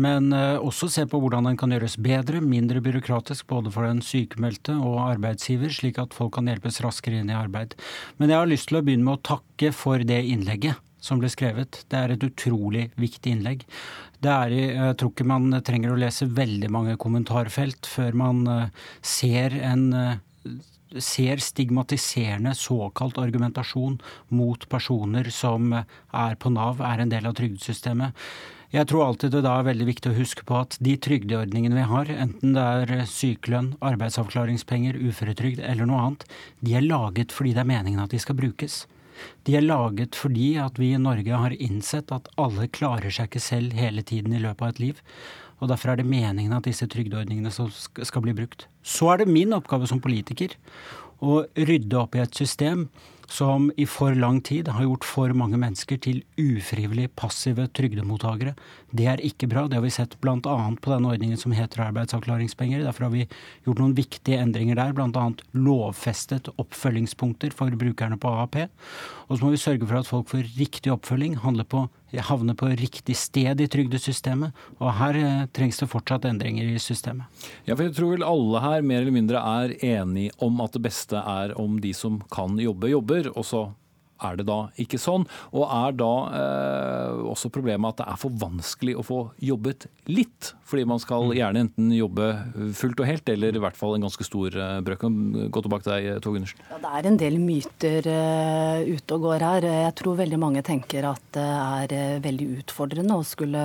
[0.02, 4.02] Men uh, også se på hvordan den kan gjøres bedre, mindre byråkratisk både for den
[4.06, 7.78] sykemeldte og arbeidsgiver, slik at folk kan hjelpes raskere inn i arbeid.
[8.18, 11.30] Men jeg har lyst til å begynne med å takke for det innlegget som ble
[11.30, 11.84] skrevet.
[11.92, 13.68] Det er et utrolig viktig innlegg.
[14.24, 18.86] Det er, jeg tror ikke man trenger å lese veldig mange kommentarfelt før man uh,
[19.04, 19.92] ser en
[21.02, 28.14] ser stigmatiserende såkalt argumentasjon mot personer som er på Nav, er en del av trygdesystemet.
[28.74, 31.84] Jeg tror alltid det da er veldig viktig å huske på at de trygdeordningene vi
[31.92, 36.26] har, enten det er sykelønn, arbeidsavklaringspenger, uføretrygd eller noe annet,
[36.66, 38.84] de er laget fordi det er meningen at de skal brukes.
[39.46, 43.44] De er laget fordi at vi i Norge har innsett at alle klarer seg ikke
[43.46, 45.04] selv hele tiden i løpet av et liv.
[45.64, 48.68] Og Derfor er det meningen at disse trygdeordningene skal bli brukt.
[48.84, 50.58] Så er det min oppgave som politiker
[51.24, 52.90] å rydde opp i et system
[53.34, 58.54] som i for lang tid har gjort for mange mennesker til ufrivillig passive trygdemottakere.
[58.92, 59.66] Det er ikke bra.
[59.68, 60.36] Det har vi sett bl.a.
[60.44, 62.84] på denne ordningen som heter arbeidsavklaringspenger.
[62.84, 63.26] Derfor har vi
[63.66, 65.26] gjort noen viktige endringer der, bl.a.
[65.56, 68.60] lovfestet oppfølgingspunkter for brukerne på AAP.
[69.30, 71.88] Og så må vi sørge for at folk får riktig oppfølging, handler på
[72.22, 74.54] havne på riktig sted i trygdesystemet.
[74.80, 77.26] Og her eh, trengs det fortsatt endringer i systemet.
[77.66, 80.84] Ja, for jeg tror vel alle her mer eller mindre er enige om at det
[80.86, 83.32] beste er om de som kan jobbe, jobber.
[83.38, 83.64] og så
[84.24, 85.26] er det da ikke sånn?
[85.56, 90.54] Og er da eh, også problemet at det er for vanskelig å få jobbet litt?
[90.70, 91.36] Fordi man skal mm.
[91.38, 92.30] gjerne enten jobbe
[92.78, 95.06] fullt og helt, eller i hvert fall en ganske stor eh, brøk.
[95.54, 96.64] Gå tilbake til deg, Tove Gundersen.
[96.72, 99.70] Ja, det er en del myter eh, ute og går her.
[99.88, 103.64] Jeg tror veldig mange tenker at det er uh, veldig utfordrende å skulle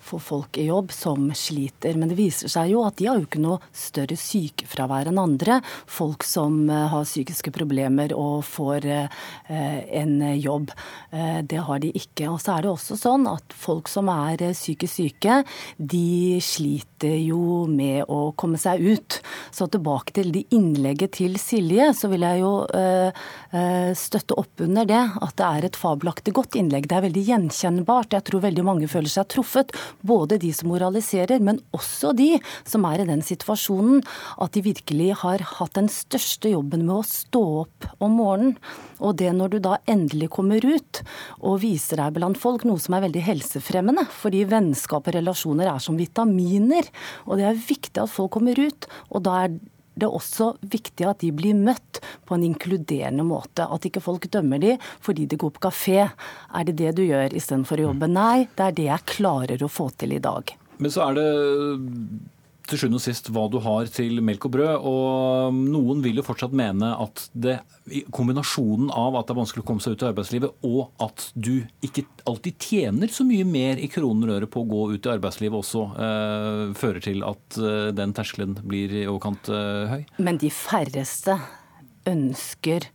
[0.00, 1.96] få folk i jobb som sliter.
[1.98, 5.60] Men det viser seg jo at de har jo ikke noe større sykefravær enn andre.
[5.90, 8.86] Folk som uh, har psykiske problemer og får
[9.50, 10.70] en jobb.
[11.10, 12.28] Det har de ikke.
[12.30, 15.40] Og så er det også sånn at folk som er psykisk syke,
[15.76, 19.18] de sliter jo med å komme seg ut.
[19.54, 22.52] Så tilbake til de innlegget til Silje, så vil jeg jo
[23.98, 25.02] støtte opp under det.
[25.20, 26.88] At det er et fabelaktig godt innlegg.
[26.90, 28.14] Det er veldig gjenkjennbart.
[28.16, 29.74] Jeg tror veldig mange føler seg truffet.
[30.06, 32.32] Både de som moraliserer, men også de
[32.68, 34.04] som er i den situasjonen
[34.40, 38.56] at de virkelig har hatt den største jobben med å stå opp om morgenen.
[39.00, 41.02] Og det når du da endelig kommer ut
[41.38, 45.82] og viser deg blant folk, noe som er veldig helsefremmende, fordi vennskap og relasjoner er
[45.82, 46.88] som vitaminer.
[47.26, 48.88] Og det er viktig at folk kommer ut.
[49.10, 49.60] Og da er
[50.00, 53.66] Det er også viktig at de blir møtt på en inkluderende måte.
[53.68, 56.08] At ikke folk dømmer de fordi de går på kafé.
[56.08, 58.10] Er det det du gjør istedenfor å jobbe?
[58.10, 60.54] Nei, det er det jeg klarer å få til i dag.
[60.80, 61.28] Men så er det
[62.70, 64.86] til sjuende og sist hva du har til melk og brød.
[64.90, 67.58] Og noen vil jo fortsatt mene at det,
[68.14, 71.54] kombinasjonen av at det er vanskelig å komme seg ut i arbeidslivet, og at du
[71.86, 75.14] ikke alltid tjener så mye mer i kroner og øre på å gå ut i
[75.14, 80.02] arbeidslivet også, eh, fører til at eh, den terskelen blir i overkant eh, høy.
[80.22, 81.38] Men de færreste
[82.08, 82.86] ønsker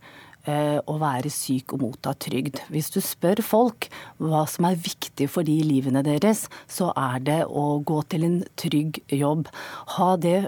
[0.46, 2.60] å være syk og motta trygd.
[2.70, 3.88] Hvis du spør folk
[4.22, 8.38] hva som er viktig for de livene deres, så er det å gå til en
[8.60, 9.50] trygg jobb.
[9.96, 10.38] Ha det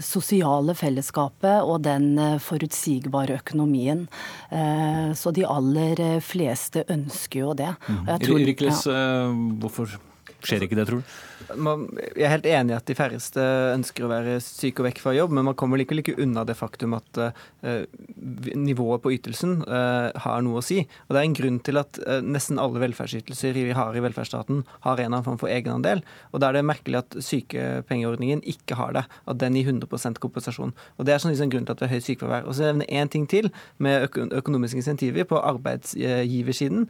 [0.00, 4.06] sosiale fellesskapet og den eh, forutsigbare økonomien.
[4.50, 7.70] Eh, så de aller fleste ønsker jo det.
[7.86, 8.10] Mm.
[8.44, 9.30] Rikles, ja.
[9.62, 9.94] hvorfor
[10.48, 11.14] skjer ikke det, tror du?
[11.60, 13.42] man, jeg er helt enig i at de færreste
[13.74, 16.56] ønsker å være syke og vekk fra jobb, men man kommer likevel ikke unna det
[16.58, 17.84] faktum at uh,
[18.56, 20.82] nivået på ytelsen uh, har noe å si.
[21.06, 24.62] Og Det er en grunn til at uh, nesten alle velferdsytelser vi har i velferdsstaten,
[24.86, 26.04] har en annen form for egenandel.
[26.32, 29.04] Og Da er det merkelig at sykepengeordningen ikke har det.
[29.30, 30.74] At den gir 100% kompensasjon.
[30.98, 32.48] Og Det er sånn liksom grunn til at vi har høyt sykefravær.
[32.48, 33.50] Og så nevner én ting til
[33.82, 36.86] med øko økonomiske insentiver på arbeidsgiversiden.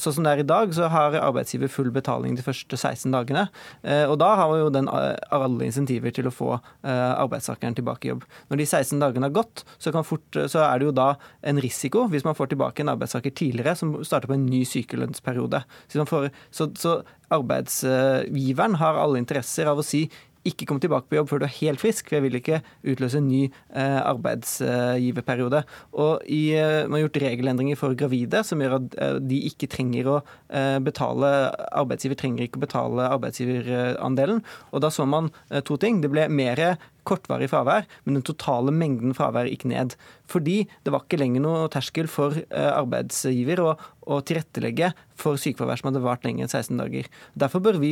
[0.00, 3.46] Sånn som det er i dag, så har arbeidsgiver full betaling de første 16 dagene.
[3.86, 8.08] Eh, og da har jo den eh, alle insentiver til å få eh, arbeidstakeren tilbake
[8.08, 8.26] i jobb.
[8.50, 11.12] Når de 16 dagene har gått, så, fort, så, er det jo da
[11.46, 15.62] en risiko hvis man får tilbake en arbeidstaker tidligere som starter på en ny sykelønnsperiode.
[15.92, 16.98] Så, så
[17.34, 20.06] arbeidsgiveren har alle interesser av å si
[20.50, 23.20] ikke komme tilbake på jobb før du er helt frisk, for jeg vil ikke utløse
[23.20, 25.62] en ny eh, arbeidsgiverperiode.
[25.98, 29.70] Og i, eh, Man har gjort regelendringer for gravide som gjør at eh, de ikke
[29.72, 30.18] trenger å
[30.50, 31.32] eh, betale
[31.76, 34.42] Arbeidsgiver trenger ikke å betale arbeidsgiverandelen.
[34.72, 35.32] Og Da så man
[35.66, 36.00] to ting.
[36.00, 39.96] Det ble mer kortvarig fravær, men den totale mengden fravær gikk ned.
[40.30, 43.74] Fordi det var ikke lenger noe terskel for eh, arbeidsgiver å,
[44.06, 47.08] å tilrettelegge for sykefravær som hadde vart lenger enn 16 dager.
[47.38, 47.90] Derfor bør vi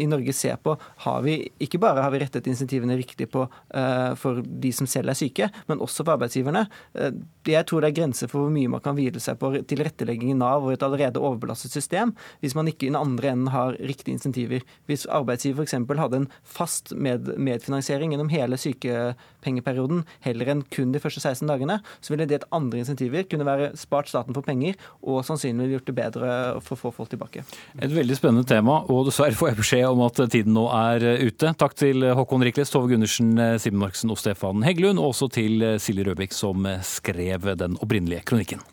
[0.00, 0.74] i Norge se på
[1.04, 5.12] har vi ikke bare har vi rettet insentivene riktig på uh, for de som selv
[5.12, 6.64] er syke, men også for arbeidsgiverne.
[6.98, 7.12] Uh,
[7.48, 10.38] jeg tror det er grenser for hvor mye man kan hvile seg på tilrettelegging i
[10.38, 14.18] Nav og et allerede overbelastet system, hvis man ikke i den andre enden har riktige
[14.18, 14.66] insentiver.
[14.90, 15.78] Hvis arbeidsgiver f.eks.
[16.00, 21.78] hadde en fast med, medfinansiering gjennom hele sykepengeperioden, heller enn kun de første 16 dagene,
[22.00, 25.90] så ville det et andre insentiver kunne være spart staten for penger og sannsynligvis gjort
[25.90, 27.44] det bedre for å få folk tilbake.
[27.80, 31.54] Et veldig spennende tema, og dessverre får jeg beskjed om at tiden nå er ute.
[31.60, 36.08] Takk til Håkon Rikles, Tove Gundersen, Simen Marksen og Stefan Heggelund, og også til Silje
[36.10, 38.64] Røbik som skrev den opprinnelige kronikken.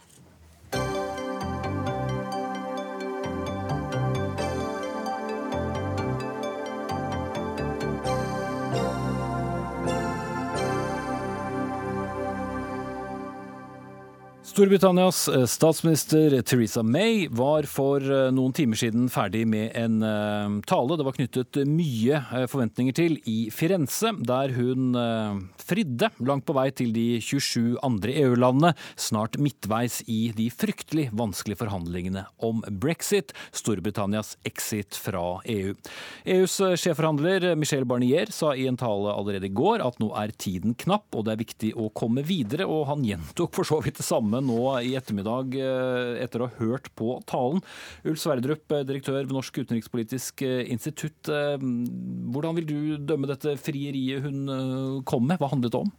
[14.61, 20.57] Storbritannias eh, statsminister Theresa May var for eh, noen timer siden ferdig med en eh,
[20.69, 22.19] tale det var knyttet mye
[22.51, 24.93] forventninger til i Firenze, der hun
[25.57, 31.63] fridde langt på vei til de 27 andre EU-landene, snart midtveis i de fryktelig vanskelige
[31.63, 35.73] forhandlingene om brexit, Storbritannias exit fra EU.
[36.35, 40.77] EUs sjefforhandler Michel Barnier sa i en tale allerede i går at nå er tiden
[40.85, 44.07] knapp og det er viktig å komme videre, og han gjentok for så vidt det
[44.07, 44.50] samme nå
[44.81, 47.61] i ettermiddag eh, etter å ha hørt på talen.
[48.07, 51.29] Ulf Sverdrup, eh, direktør ved Norsk utenrikspolitisk eh, institutt.
[51.31, 55.39] Hvordan vil du dømme dette frieriet hun kom med?
[55.41, 55.91] Hva handlet det om?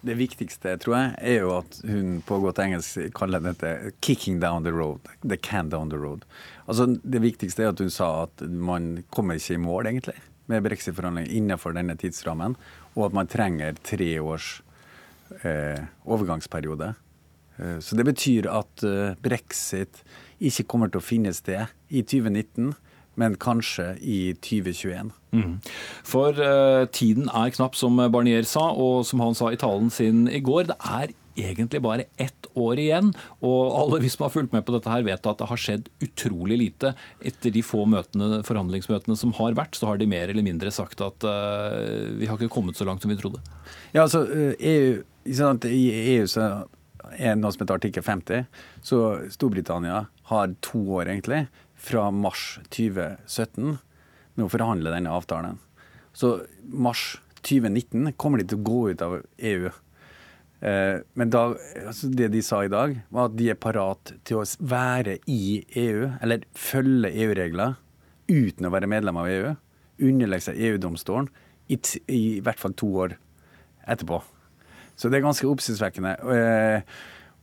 [0.00, 4.64] Det viktigste tror jeg, er jo at hun på godt engelsk kaller dette 'kicking down
[4.64, 5.04] the road'.
[5.20, 6.24] The can down the road.
[6.66, 10.16] Altså, Det viktigste er at hun sa at man kommer ikke i mål, egentlig,
[10.46, 12.56] med brexit-forhandlinger innenfor denne tidsrammen,
[12.96, 14.62] og at man trenger tre års
[15.44, 16.94] eh, overgangsperiode.
[17.60, 20.02] Eh, så det betyr at eh, brexit
[20.40, 22.72] ikke kommer til å finne sted i 2019
[23.20, 25.10] men kanskje i 2021.
[25.36, 25.56] Mm.
[26.06, 30.24] For uh, tiden er knapp, som Barnier sa, og som han sa i talen sin
[30.30, 30.70] i går.
[30.70, 33.12] Det er egentlig bare ett år igjen,
[33.46, 35.90] og alle vi som har fulgt med på dette her vet at det har skjedd
[36.04, 36.94] utrolig lite.
[37.26, 41.02] Etter de få møtene, forhandlingsmøtene som har vært, så har de mer eller mindre sagt
[41.04, 43.42] at uh, vi har ikke kommet så langt som vi trodde.
[43.92, 46.50] Ja, altså EU, I EU så
[47.16, 48.46] er noe som heter artikkel 50.
[48.86, 49.00] Så
[49.32, 51.46] Storbritannia har to år, egentlig,
[51.80, 53.78] fra mars 2017
[54.36, 55.58] med å forhandle denne avtalen.
[56.12, 59.70] Så mars 2019 kommer de til å gå ut av EU.
[60.60, 61.44] Eh, men da,
[61.86, 65.62] altså det de sa i dag, var at de er parat til å være i
[65.80, 67.78] EU, eller følge EU-regler,
[68.30, 69.54] uten å være medlem av EU.
[70.10, 71.30] Underlegge seg EU-domstolen
[71.70, 71.78] i,
[72.10, 73.16] i, hvert fall to år
[73.88, 74.20] etterpå.
[75.00, 76.12] Så det er ganske oppsiktsvekkende.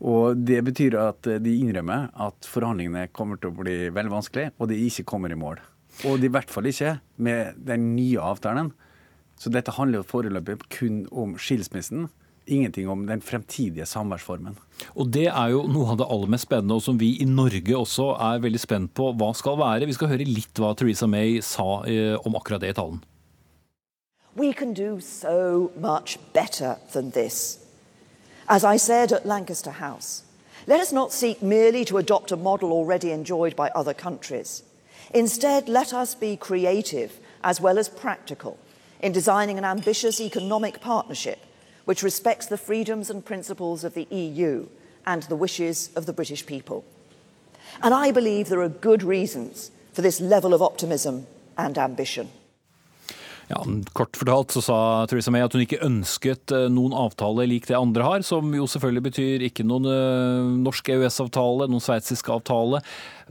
[0.05, 4.69] Og det betyr at de innrømmer at forhandlingene kommer til å bli veldig vanskelig, og
[4.69, 5.57] de ikke kommer i mål.
[6.05, 8.69] Og i hvert fall ikke med den nye avtalen.
[9.37, 12.07] Så dette handler jo foreløpig kun om skilsmissen.
[12.47, 14.55] Ingenting om den fremtidige samværsformen.
[14.95, 17.75] Og Det er jo noe av det aller mest spennende, og som vi i Norge
[17.75, 19.89] også er veldig spent på hva skal være.
[19.89, 23.01] Vi skal høre litt hva Theresa May sa eh, om akkurat det i talen.
[24.37, 27.57] We can do so much better than this.
[28.47, 30.21] As I said at Lancaster House,
[30.67, 34.61] let us not seek merely to adopt a model already enjoyed by other countries.
[35.11, 38.59] Instead, let us be creative as well as practical
[38.99, 41.39] in designing an ambitious economic partnership
[41.85, 44.67] which respects the freedoms and principles of the EU
[45.07, 46.85] and the wishes of the British people.
[47.81, 51.25] And I believe there are good reasons for this level of optimism
[51.57, 52.29] and ambition.
[53.47, 53.61] Ja,
[53.95, 54.77] Kort fortalt så sa
[55.07, 58.65] Theresa May at hun ikke ønsket eh, noen avtale lik det andre har, som jo
[58.67, 62.81] selvfølgelig betyr ikke noen eh, norsk EØS-avtale, noen sveitsisk avtale.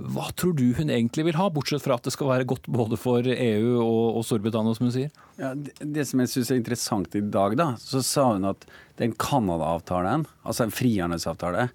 [0.01, 2.97] Hva tror du hun egentlig vil ha, bortsett fra at det skal være godt både
[3.01, 5.13] for EU og, Storbritannia, som hun sier?
[5.37, 8.65] Ja, det som jeg syns er interessant i dag, da, så sa hun at
[8.97, 11.69] den Canada-avtalen, altså en frihandelsavtale,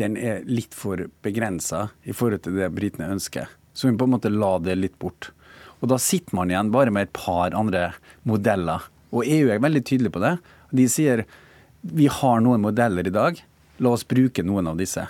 [0.00, 3.52] den er litt for begrensa i forhold til det britene ønsker.
[3.76, 5.34] Så hun på en måte la det litt bort.
[5.82, 7.90] Og da sitter man igjen bare med et par andre
[8.28, 8.86] modeller.
[9.12, 10.36] Og EU er veldig tydelig på det.
[10.72, 11.26] De sier
[11.82, 13.40] vi har noen modeller i dag,
[13.82, 15.02] la oss bruke noen av disse.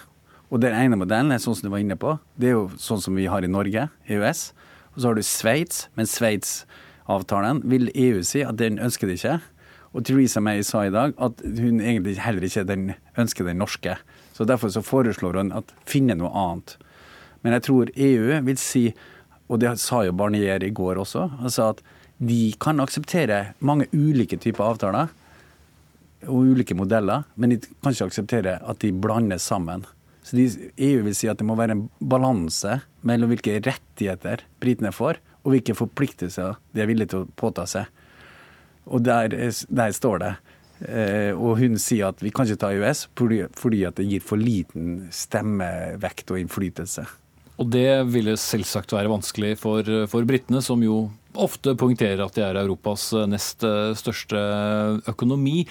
[0.49, 3.01] Og den ene modellen er sånn som du var inne på, det er jo sånn
[3.05, 4.41] som vi har i Norge, EØS.
[4.93, 9.39] Og så har du Sveits, men Sveits-avtalen vil EU si at den ønsker de ikke.
[9.93, 13.99] Og Theresa May sa i dag at hun egentlig heller ikke den, ønsker den norske.
[14.33, 16.79] Så Derfor så foreslår hun at finne noe annet.
[17.45, 18.87] Men jeg tror EU vil si
[19.53, 21.83] og det sa jo Barnier i går også, altså at
[22.23, 25.11] de kan akseptere mange ulike typer avtaler
[26.29, 29.85] og ulike modeller, men de kan ikke akseptere at de blandes sammen.
[30.23, 30.47] Så de,
[30.79, 35.57] EU vil si at det må være en balanse mellom hvilke rettigheter britene får, og
[35.57, 37.91] hvilke forpliktelser de er villige til å påta seg.
[38.87, 40.33] Og der, der står det.
[40.83, 44.41] Eh, og hun sier at vi kan ikke ta EØS fordi, fordi det gir for
[44.41, 47.07] liten stemmevekt og innflytelse.
[47.61, 52.43] Og det ville selvsagt være vanskelig for, for britene, som jo ofte poengterer at de
[52.45, 53.65] er Europas nest
[53.97, 54.41] største
[55.09, 55.63] økonomi.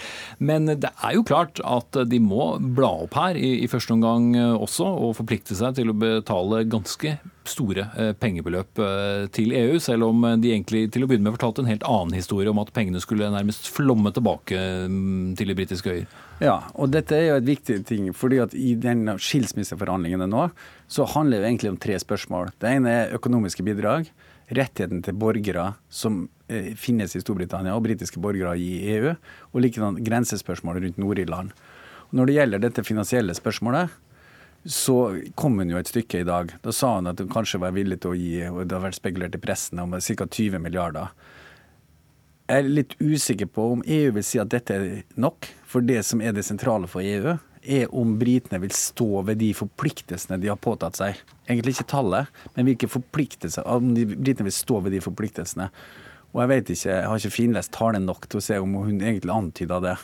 [0.41, 4.31] Men det er jo klart at de må bla opp her i, i første omgang
[4.55, 7.17] også, og forplikte seg til å betale ganske
[7.47, 11.63] store eh, pengebeløp eh, til EU, selv om de egentlig til å begynne med fortalte
[11.63, 14.59] en helt annen historie om at pengene skulle nærmest flomme tilbake
[14.91, 16.19] mm, til de britiske øyer.
[16.41, 18.11] Ja, og dette er jo et viktig ting.
[18.17, 20.47] fordi at I den skilsmisseforhandlingene nå
[20.91, 22.49] så handler det egentlig om tre spørsmål.
[22.59, 24.09] Det ene er økonomiske bidrag.
[24.51, 29.13] Rettigheten til borgere som eh, finnes i Storbritannia og britiske borgere i EU.
[29.53, 31.53] Og likedan grensespørsmål rundt Nord-Irland.
[32.11, 33.93] Når det gjelder dette finansielle spørsmålet,
[34.67, 34.97] så
[35.39, 36.51] kom hun jo et stykke i dag.
[36.59, 38.99] Da sa hun at hun kanskje var villig til å gi, og det har vært
[38.99, 40.27] spekulert i pressen, om ca.
[40.27, 41.15] 20 milliarder.
[42.51, 45.47] Jeg er litt usikker på om EU vil si at dette er nok.
[45.63, 49.51] For det som er det sentrale for EU, er om britene vil stå ved de
[49.57, 51.19] forpliktelsene de har påtatt seg.
[51.47, 55.71] Egentlig ikke tallet, men hvilke forpliktelser, om britene vil stå ved de forpliktelsene.
[56.31, 59.01] Og jeg vet ikke, jeg har ikke finlest talen nok til å se om hun
[59.01, 59.97] egentlig antyda det.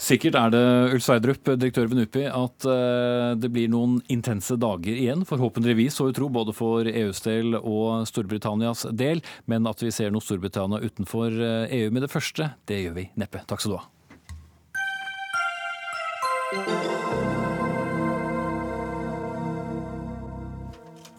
[0.00, 0.62] Sikkert er det
[0.94, 5.26] Ulf Sverdrup, direktør ved NUPI, at eh, det blir noen intense dager igjen.
[5.28, 9.20] Forhåpentligvis, så vi tro, både for EUs del og Storbritannias del.
[9.44, 13.10] Men at vi ser noe Storbritannia utenfor EU eh, med det første, det gjør vi
[13.20, 13.44] neppe.
[13.44, 13.88] Takk skal du ha.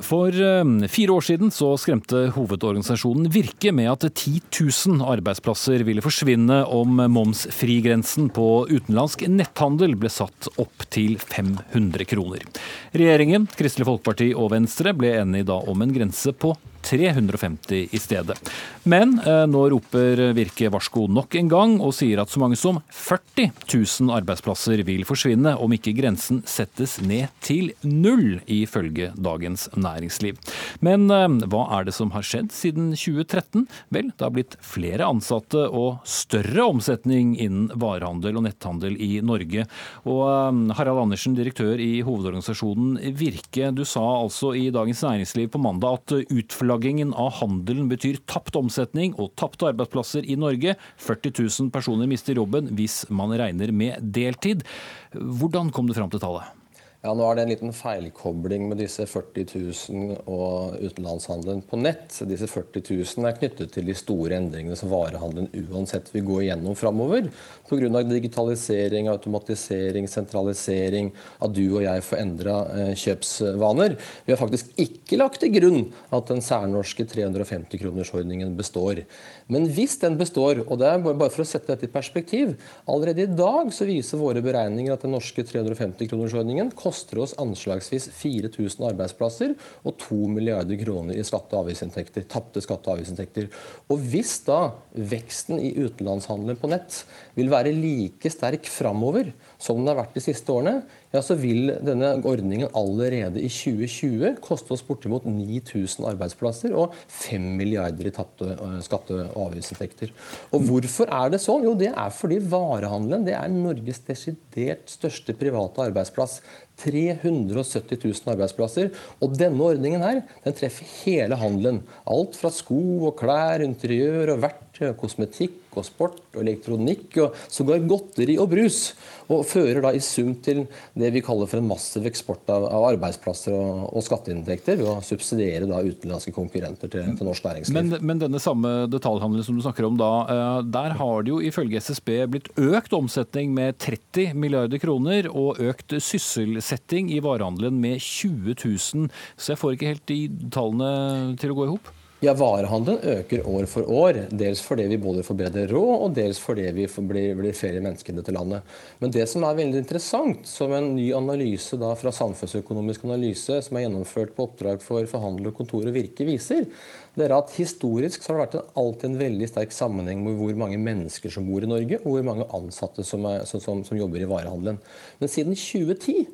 [0.03, 6.03] For eh, fire år siden så skremte hovedorganisasjonen Virke med at 10 000 arbeidsplasser ville
[6.03, 12.43] forsvinne om momsfrigrensen på utenlandsk netthandel ble satt opp til 500 kroner.
[12.91, 16.51] Regjeringen, Kristelig Folkeparti og Venstre ble enige da om en grense på
[16.81, 18.37] 350 i stedet.
[18.83, 22.79] Men eh, nå roper Virke varsko nok en gang, og sier at så mange som
[22.89, 30.39] 40 000 arbeidsplasser vil forsvinne om ikke grensen settes ned til null, ifølge Dagens Næringsliv.
[30.81, 33.67] Men eh, hva er det som har skjedd siden 2013?
[33.93, 39.67] Vel, det har blitt flere ansatte og større omsetning innen varehandel og netthandel i Norge.
[40.09, 45.61] Og eh, Harald Andersen, direktør i hovedorganisasjonen Virke, du sa altså i Dagens Næringsliv på
[45.61, 50.77] mandag at utflagging Nedflaggingen av handelen betyr tapt omsetning og tapte arbeidsplasser i Norge.
[51.03, 54.63] 40 000 personer mister jobben hvis man regner med deltid.
[55.11, 56.60] Hvordan kom du fram til tallet?
[57.01, 59.47] Ja, Nå er det en liten feilkobling med disse 40
[59.89, 62.13] 000 og utenlandshandelen på nett.
[62.29, 62.83] Disse 40
[63.17, 67.31] 000 er knyttet til de store endringene som varehandelen uansett vil gå igjennom framover.
[67.65, 68.03] Pga.
[68.05, 71.09] digitalisering, automatisering, sentralisering,
[71.41, 73.97] at du og jeg får endra eh, kjøpsvaner.
[74.27, 75.81] Vi har faktisk ikke lagt til grunn
[76.13, 79.01] at den særnorske 350-kronersordningen består.
[79.49, 82.53] Men hvis den består, og det er bare for å sette dette i perspektiv
[82.91, 86.90] Allerede i dag så viser våre beregninger at den norske 350-kronersordningen koster
[87.23, 92.97] oss anslagsvis 4000 arbeidsplasser og 2 milliarder kroner i skatte- og avgiftsinntekter, tapte skatte- og
[92.97, 93.49] avgiftsinntekter.
[93.89, 97.03] Og hvis da veksten i utenlandshandelen på nett
[97.37, 100.81] vil være like sterk framover som den har vært de siste årene,
[101.11, 107.49] ja, så vil denne ordningen allerede i 2020 koste oss bortimot 9000 arbeidsplasser og 5
[107.59, 110.13] milliarder i tapte eh, skatte- og avgiftsinntekter.
[110.55, 111.67] Og hvorfor er det sånn?
[111.67, 116.39] Jo, det er fordi varehandelen det er Norges desidert største private arbeidsplass.
[116.81, 118.87] 370 000 arbeidsplasser.
[119.21, 121.83] Og denne ordningen her, den treffer hele handelen.
[122.09, 122.81] Alt fra sko
[123.11, 128.91] og klær, interiør og verktøy, kosmetikk og sport og elektronikk og sågar godteri og brus.
[129.31, 130.65] Og fører da i sum til
[130.97, 135.79] det vi kaller for en massiv eksport av, arbeidsplasser og, skatteinntekter ved å subsidiere da
[135.85, 137.77] utenlandske konkurrenter til, til norsk næringsliv.
[137.77, 141.39] Men, men, denne samme detaljhandelen som du snakker om da, eh, der har det jo
[141.47, 148.01] ifølge SSB blitt økt omsetning med 30 milliarder kroner og økt sysselsetting i varehandelen med
[148.03, 149.09] 20 000.
[149.37, 151.95] Så jeg får ikke helt de tallene til å gå i hop.
[152.21, 154.17] Ja, Varehandelen øker år for år.
[154.29, 158.13] Dels fordi vi både får bedre råd, og dels fordi vi blir, blir flere mennesker
[158.13, 158.61] i dette landet.
[159.01, 163.73] Men det som er veldig interessant, som en ny analyse da fra Samfunnsøkonomisk analyse, som
[163.79, 166.69] er gjennomført på oppdrag for Forhandler Kontor og Virke, viser,
[167.17, 170.37] det er at historisk så har det vært en, alltid en veldig sterk sammenheng med
[170.37, 173.81] hvor mange mennesker som bor i Norge, og hvor mange ansatte som, er, som, som,
[173.87, 174.77] som jobber i varehandelen.
[175.17, 176.29] Men siden 2010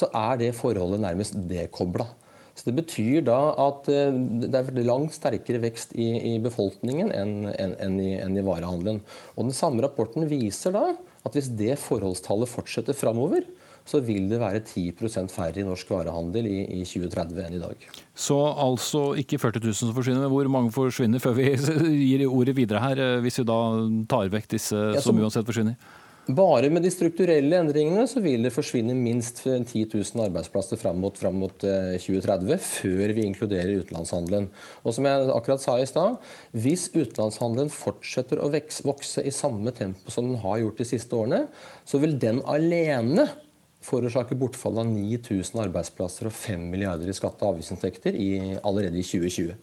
[0.00, 2.08] så er det forholdet nærmest dekobla.
[2.56, 7.34] Så Det betyr da at eh, det er langt sterkere vekst i, i befolkningen enn,
[7.52, 9.02] enn, i, enn, i, varehandelen.
[9.36, 13.44] Og Den samme rapporten viser da at hvis det forholdstallet fortsetter framover,
[13.86, 17.84] så vil det være 10% færre i norsk varehandel i, i, 2030 enn i dag.
[18.18, 21.52] Så altså ikke 40 000 som forsvinner, men hvor mange forsvinner før vi
[22.08, 23.60] gir ordet videre her, eh, hvis vi da
[24.10, 25.76] tar vekk disse ja, som, som uansett forsvinner?
[26.26, 31.14] Bare med de strukturelle endringene så vil det forsvinne minst 10 000 arbeidsplasser fram mot,
[31.14, 34.48] fram mot 2030, eh, før vi inkluderer utenlandshandelen.
[34.82, 36.16] Og som jeg akkurat sa i stad,
[36.50, 41.44] hvis utenlandshandelen fortsetter å vokse i samme tempo som den har gjort de siste årene,
[41.86, 43.28] så vil den alene
[43.86, 48.18] forårsake bortfall av 9000 arbeidsplasser og 5 milliarder i skatte- og avgiftsinntekter
[48.66, 49.54] allerede i 2020.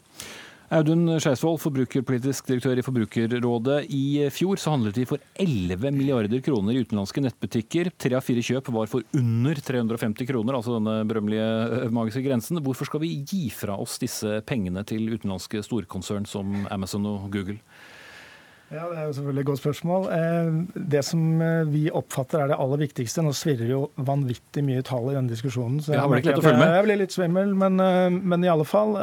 [0.72, 3.78] Audun Skeisvold, forbrukerpolitisk direktør i Forbrukerrådet.
[3.92, 7.92] I fjor så handlet de for 11 milliarder kroner i utenlandske nettbutikker.
[8.00, 11.50] Tre av fire kjøp var for under 350 kroner, altså denne berømmelige
[11.84, 12.62] eh, magiske grensen.
[12.64, 17.60] Hvorfor skal vi gi fra oss disse pengene til utenlandske storkonsern som Amazon og Google?
[18.74, 20.06] Ja, Det er jo selvfølgelig et godt spørsmål.
[20.16, 24.86] Eh, det som eh, vi oppfatter er det aller viktigste Nå svirrer jo vanvittig mye
[24.86, 25.82] tall i denne diskusjonen.
[25.84, 28.98] så jeg, jeg, jeg, jeg blir litt svimmel, men, eh, men, i alle fall.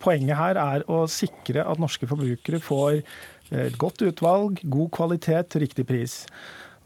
[0.00, 3.02] Poenget her er å sikre at norske forbrukere får
[3.50, 6.22] et godt utvalg, god kvalitet til riktig pris.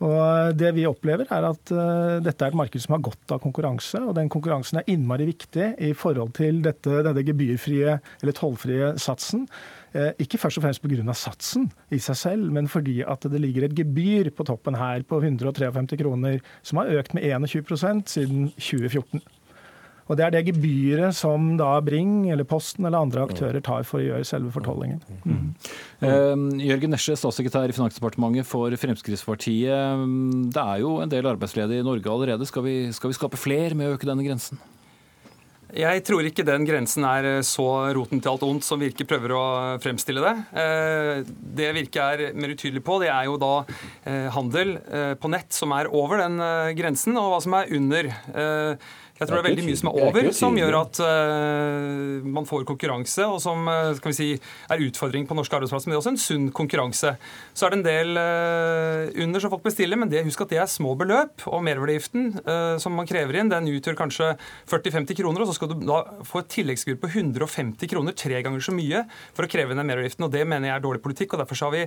[0.03, 1.71] Og Det vi opplever, er at
[2.25, 4.01] dette er et marked som har godt av konkurranse.
[4.03, 9.47] Og den konkurransen er innmari viktig i forhold til dette, denne gebyrfrie eller tollfrie satsen.
[9.95, 11.15] Eh, ikke først og fremst pga.
[11.15, 15.23] satsen i seg selv, men fordi at det ligger et gebyr på toppen her på
[15.23, 19.23] 153 kroner, som har økt med 21% siden 2014.
[20.05, 24.03] Og Det er det gebyret som da Bring eller Posten eller andre aktører tar for
[24.03, 25.01] å gjøre selve fortollingen.
[25.25, 25.55] Mm.
[26.03, 30.05] Uh, Jørgen Nesje, statssekretær i Finansdepartementet for Fremskrittspartiet.
[30.53, 32.45] Det er jo en del arbeidsledige i Norge allerede.
[32.45, 34.61] Skal vi, skal vi skape fler med å øke denne grensen?
[35.75, 37.67] Jeg tror ikke den grensen er eh, så
[37.97, 39.45] roten til alt ondt som Virke prøver å
[39.83, 40.35] fremstille det.
[40.63, 43.55] Eh, det Virke er mer utydelig på, det er jo da
[44.07, 44.77] eh, handel
[45.19, 46.39] på nett som er over den
[46.79, 48.11] grensen, og hva som er under.
[49.15, 52.65] Jeg tror det er veldig mye som er over, som gjør at uh, man får
[52.67, 54.27] konkurranse, og som uh, skal vi si,
[54.75, 55.87] er utfordring på norske arbeidsplasser.
[55.87, 57.13] Men det er også en sunn konkurranse.
[57.55, 60.61] Så er det en del uh, under som folk bestiller, men det, husk at det
[60.65, 61.47] er små beløp.
[61.47, 62.27] Og merverdiavgiften
[62.83, 64.33] som man krever inn, den utgjør kanskje
[64.71, 68.67] 40-50 kroner, og så skal du da få et tilleggskur på 150 kroner, tre ganger
[68.67, 69.07] så mye,
[69.37, 70.27] for å kreve inn den merverdiavgiften.
[70.27, 71.85] Og det mener jeg er dårlig politikk, og derfor har vi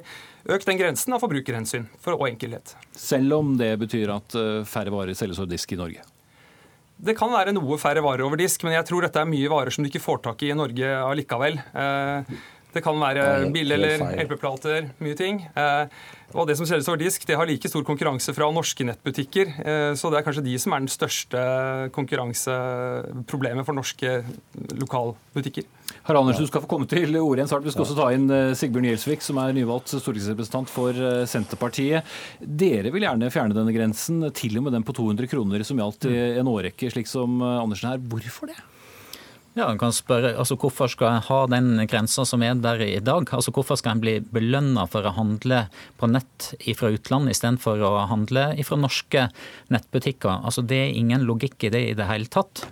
[0.56, 2.78] økt den grensen av forbrukerhensyn for, og enkelhet.
[2.96, 6.14] Selv om det betyr at færre varer selges over disk i Norge?
[6.98, 9.74] Det kan være noe færre varer over disk, men jeg tror dette er mye varer
[9.74, 11.60] som du ikke får tak i i Norge allikevel.
[11.74, 12.38] Eh,
[12.74, 15.40] Det kan være bilde- eller LP-plater, mye ting.
[15.56, 15.88] Eh,
[16.36, 19.48] og det som selges over disk, det har like stor konkurranse fra norske nettbutikker.
[19.66, 24.24] Eh, så det er kanskje de som er den største konkurranseproblemet for norske
[24.78, 25.64] lokalbutikker.
[26.08, 27.66] Harald Andersen, du skal få komme til ordet igjen snart.
[27.68, 32.08] Vi skal også ta inn eh, Sigbjørn Gjelsvik, som er nyvalgt stortingsrepresentant for eh, Senterpartiet.
[32.40, 36.08] Dere vil gjerne fjerne denne grensen, til og med den på 200 kroner som gjaldt
[36.08, 38.00] i en årrekke, slik som eh, Andersen her.
[38.00, 38.56] Hvorfor det?
[39.58, 43.04] Ja, en kan spørre, altså Hvorfor skal en ha den grensa som er der i
[43.04, 43.28] dag?
[43.36, 45.66] Altså Hvorfor skal en bli belønna for å handle
[46.00, 49.28] på nett fra utlandet istedenfor å handle fra norske
[49.74, 50.46] nettbutikker?
[50.46, 52.64] Altså Det er ingen logikk i det i det hele tatt.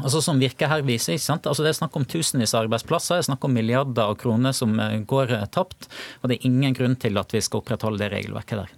[0.00, 1.46] Altså Som virker her viser, ikke sant?
[1.50, 4.56] Altså det er snakk om tusenvis av arbeidsplasser, det er snakk om milliarder av kroner
[4.56, 5.88] som eh, går eh, tapt.
[6.20, 8.76] Og det er ingen grunn til at vi skal opprettholde det regelverket der.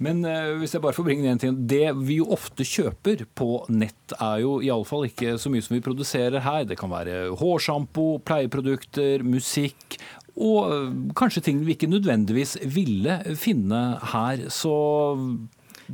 [0.00, 3.66] Men uh, hvis jeg bare får bringe en ting, Det vi jo ofte kjøper på
[3.68, 6.64] nett, er jo iallfall ikke så mye som vi produserer her.
[6.64, 9.98] Det kan være hårsjampo, pleieprodukter, musikk.
[10.40, 13.82] Og kanskje ting vi ikke nødvendigvis ville finne
[14.14, 14.46] her.
[14.48, 14.72] Så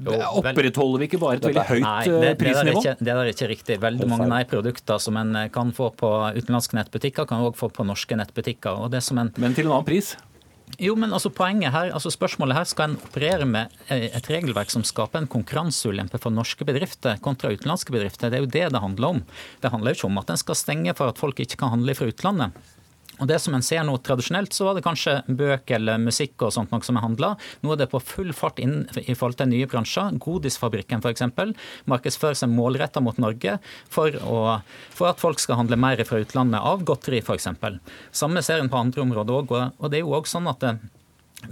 [0.04, 2.82] Opprettholder vi ikke bare et veldig høyt Nei, det, det prisnivå?
[2.82, 3.80] Det er, ikke, det er ikke riktig.
[3.82, 8.18] Veldig mange nei-produkter som en kan få på utenlandske nettbutikker, kan også få på norske
[8.18, 8.84] nettbutikker.
[8.86, 10.14] Og det som en, Men til en annen pris?
[10.82, 14.72] Jo, men altså poenget her, altså Spørsmålet her skal en operere med eh, et regelverk
[14.72, 18.32] som skaper en konkurranseulempe for norske bedrifter kontra utenlandske bedrifter.
[18.32, 19.22] Det er jo det det handler om.
[19.62, 21.94] Det handler jo ikke om at en skal stenge for at folk ikke kan handle
[21.96, 22.66] fra utlandet.
[23.20, 26.52] Og det som en ser nå Tradisjonelt så var det kanskje bøker eller musikk og
[26.54, 27.32] sånt noe som er handla.
[27.64, 30.18] Nå er det på full fart inn i forhold til nye bransjer.
[30.22, 31.24] Godisfabrikken f.eks.
[31.88, 33.56] markedsfører seg målretta mot Norge
[33.92, 34.58] for, å,
[34.92, 37.48] for, at folk skal handle mer fra utlandet av godteri f.eks.
[38.12, 39.56] Samme ser en på andre områder òg.
[39.56, 40.76] Og det er jo også sånn at det,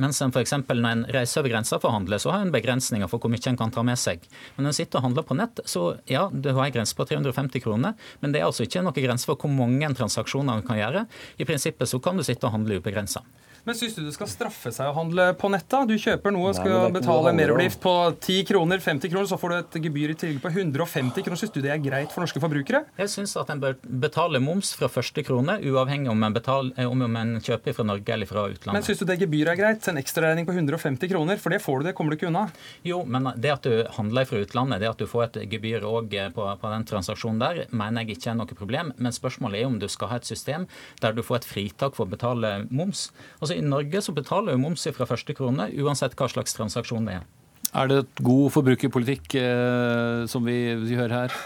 [0.03, 0.55] mens en f.eks.
[0.69, 3.51] når en reiser over grensa for å handle, så har en begrensninger for hvor mye
[3.51, 4.25] en kan ta med seg.
[4.57, 7.07] Men når en sitter og handler på nett, så ja, du har en grense på
[7.11, 10.81] 350 kroner, men det er altså ikke noen grense for hvor mange transaksjoner en kan
[10.81, 11.07] gjøre.
[11.39, 13.25] I prinsippet så kan du sitte og handle ubegrensa.
[13.65, 15.65] Men syns du det skal straffe seg å handle på nett?
[15.73, 15.79] da?
[15.89, 19.57] Du kjøper noe og skal betale merverdiavgift på 10 kroner, 50 kroner, så får du
[19.57, 21.41] et gebyr i tillegg på 150 kroner.
[21.41, 22.83] Syns du det er greit for norske forbrukere?
[23.01, 26.91] Jeg syns at en bør betale moms fra første krone, uavhengig om en, betaler, eh,
[26.91, 28.77] om en kjøper fra Norge eller fra utlandet.
[28.77, 29.89] Men syns du det gebyret er greit?
[29.89, 31.41] En ekstraregning på 150 kroner?
[31.41, 32.45] For det får du, det kommer du ikke unna.
[32.85, 36.13] Jo, men det at du handler fra utlandet, det at du får et gebyr òg
[36.37, 38.93] på, på den transaksjonen der, mener jeg ikke er noe problem.
[39.01, 40.69] Men spørsmålet er om du skal ha et system
[41.01, 43.09] der du får et fritak for å betale moms.
[43.41, 47.19] Altså I Norge så betaler jo moms fra første krone, uansett hva slags transaksjon det
[47.21, 47.27] er.
[47.75, 51.39] Er det et god forbrukerpolitikk eh, som vi, vi, hører her?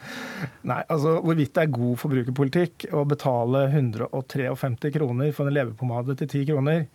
[0.70, 6.30] Nei, altså hvorvidt det er god forbrukerpolitikk å betale 153 kroner for en leverpomade til
[6.30, 6.86] 10 kroner,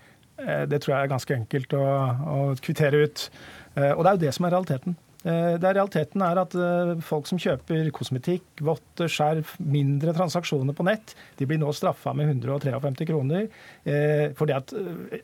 [0.42, 1.86] eh, det tror jeg er ganske enkelt å,
[2.34, 3.28] å kvittere ut.
[3.76, 4.98] Eh, og det er jo det som er realiteten.
[5.22, 10.74] Eh, det er Realiteten er at eh, folk som kjøper kosmetikk, votter, skjerf, mindre transaksjoner
[10.78, 13.46] på nett, de blir nå straffa med 153 kroner.
[13.86, 14.74] Eh, fordi at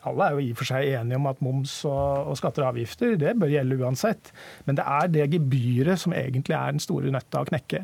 [0.07, 3.17] Alle er jo i og for seg enige om at moms og, skatter og avgifter
[3.19, 4.31] det bør gjelde uansett.
[4.69, 7.83] Men det er det gebyret som egentlig er den store nøtta å knekke.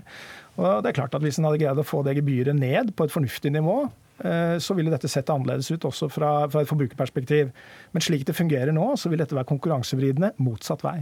[0.61, 3.07] Og det er klart at Hvis en hadde greid å få det gebyret ned på
[3.07, 3.87] et fornuftig nivå,
[4.23, 7.49] så ville dette sett annerledes ut også fra, fra, et forbrukerperspektiv.
[7.91, 10.97] Men slik det fungerer nå, så vil dette være konkurransevridende motsatt vei.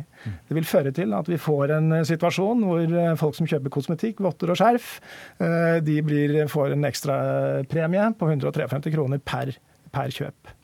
[0.47, 3.74] Det vil føre til at vi får en eh, situasjon hvor eh, folk som kjøper
[3.74, 4.93] kosmetikk, votter og skjerf,
[5.86, 7.15] de blir, får en ekstra
[7.69, 9.53] premie på 153 kroner per,
[9.93, 10.55] per kjøp.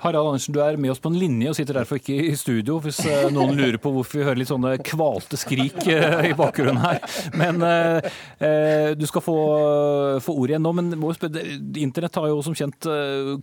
[0.00, 2.78] Harald Andersen, du er med oss på en linje og sitter derfor ikke i studio,
[2.80, 6.80] hvis eh, noen lurer på hvorfor vi hører litt sånne kvalte skrik eh, i bakgrunnen
[6.80, 7.02] her.
[7.36, 9.36] Men eh, du skal få,
[10.24, 10.72] få ordet igjen nå.
[10.78, 10.94] Men
[11.76, 12.88] internett har jo som kjent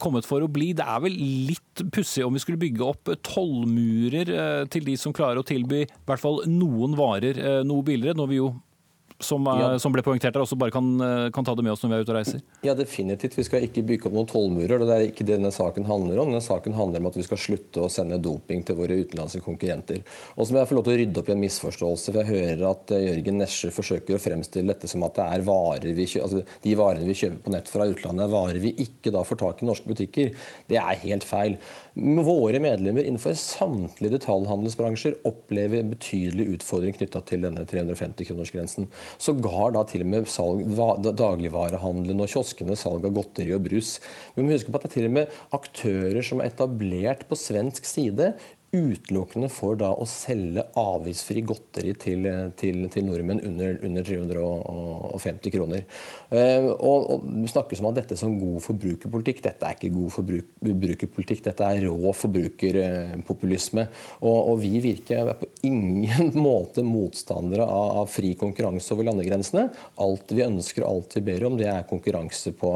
[0.01, 0.72] kommet for å bli.
[0.78, 1.18] Det er vel
[1.51, 4.34] litt pussig om vi skulle bygge opp tollmurer
[4.74, 8.41] til de som klarer å tilby i hvert fall noen varer noe billigere, når vi
[8.41, 8.49] jo
[9.20, 9.80] som, ja.
[9.82, 11.97] som, ble poengtert her, også bare kan, eh, kan, ta det med oss når vi
[11.97, 12.41] er ute og reiser?
[12.65, 13.38] Ja, definitivt.
[13.38, 14.84] Vi skal ikke bygge opp noen tollmurer.
[14.84, 16.30] Det er ikke det denne saken handler om.
[16.30, 20.03] Denne saken handler om at vi skal slutte å sende doping til våre utenlandske konkurrenter.
[20.36, 22.13] Og så må jeg få lov til å rydde opp i en misforståelse.
[22.13, 25.47] for Jeg hører at eh, Jørgen Nesje forsøker å fremstille dette som at det er
[25.49, 28.76] varer vi kjøper, altså de varene vi kjøper på nett fra utlandet, er varer vi
[28.86, 30.34] ikke da får tak i norske butikker.
[30.70, 31.57] Det er helt feil.
[31.98, 38.86] Våre medlemmer innenfor samtlige detaljhandelsbransjer opplever en betydelig utfordring knytta til denne 350-kronersgrensen.
[39.18, 40.62] Sågar da til og med salg,
[41.08, 43.95] dagligvarehandelen og kioskene salg av godteri og brus.
[44.36, 47.39] Vi må huske på at det er til og med aktører som er etablert på
[47.39, 48.36] svensk side
[48.78, 52.28] utelukkende for da å selge avgiftsfri godteri til,
[52.59, 55.86] til, til nordmenn under, under 350 kroner.
[56.30, 59.41] Eh, og, og Det snakkes om at dette som god forbrukerpolitikk.
[59.45, 63.88] Dette er ikke god forbrukerpolitikk, dette er rå forbrukerpopulisme.
[64.21, 69.67] Og, og vi virker på ingen måte motstandere av, av fri konkurranse over landegrensene.
[70.03, 72.73] Alt vi ønsker og alt vi ber om, det er konkurranse på,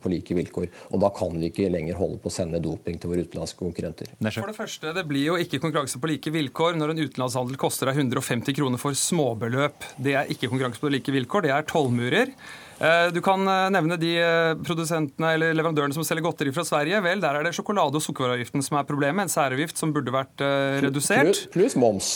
[0.00, 0.68] på like vilkår.
[0.92, 4.12] Og da kan vi ikke lenger holde på å sende doping til våre utenlandske konkurrenter.
[4.18, 7.90] For det første, det blir jo ikke konkurranse på like vilkår når en utenlandshandel koster
[7.90, 9.86] deg 150 kroner for småbeløp.
[10.00, 12.32] Det er ikke konkurranse på like vilkår, det er tollmurer.
[12.78, 17.02] Eh, du kan eh, nevne de eh, produsentene eller leverandørene som selger godteri fra Sverige.
[17.04, 19.26] Vel, Der er det sjokolade- og sukkervareavgiften som er problemet.
[19.26, 20.46] En særavgift som burde vært
[20.84, 21.46] redusert.
[21.54, 22.12] Pluss moms.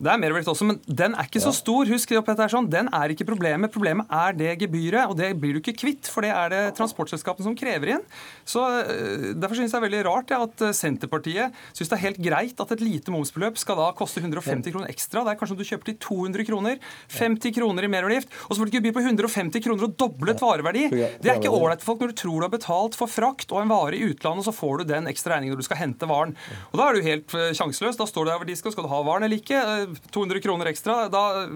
[0.00, 1.88] Det er merverdiavgift også, men den er ikke så stor.
[1.90, 2.70] Husk her sånn.
[2.72, 3.72] Den er ikke problemet.
[3.74, 7.44] Problemet er det gebyret, og det blir du ikke kvitt, for det er det transportselskapene
[7.44, 8.06] som krever inn.
[8.48, 8.64] Så
[9.40, 12.62] Derfor synes jeg det er veldig rart ja, at Senterpartiet syns det er helt greit
[12.62, 15.24] at et lite momsbeløp skal da koste 150 kroner ekstra.
[15.26, 16.80] Det er kanskje om du kjøper til 200 kroner.
[17.18, 18.32] 50 kroner i merverdiavgift.
[18.46, 20.86] Og så får du gebyr på 150 kroner og doblet vareverdi.
[20.90, 23.62] Det er ikke ålreit for folk når du tror du har betalt for frakt og
[23.64, 26.36] en vare i utlandet, så får du den ekstra regningen når du skal hente varen.
[26.70, 27.98] Og da er du helt sjanseløs.
[28.00, 29.60] Da står du der skal, skal du ha varen eller ikke?
[30.10, 31.08] 200 kroner ekstra.
[31.08, 31.48] Da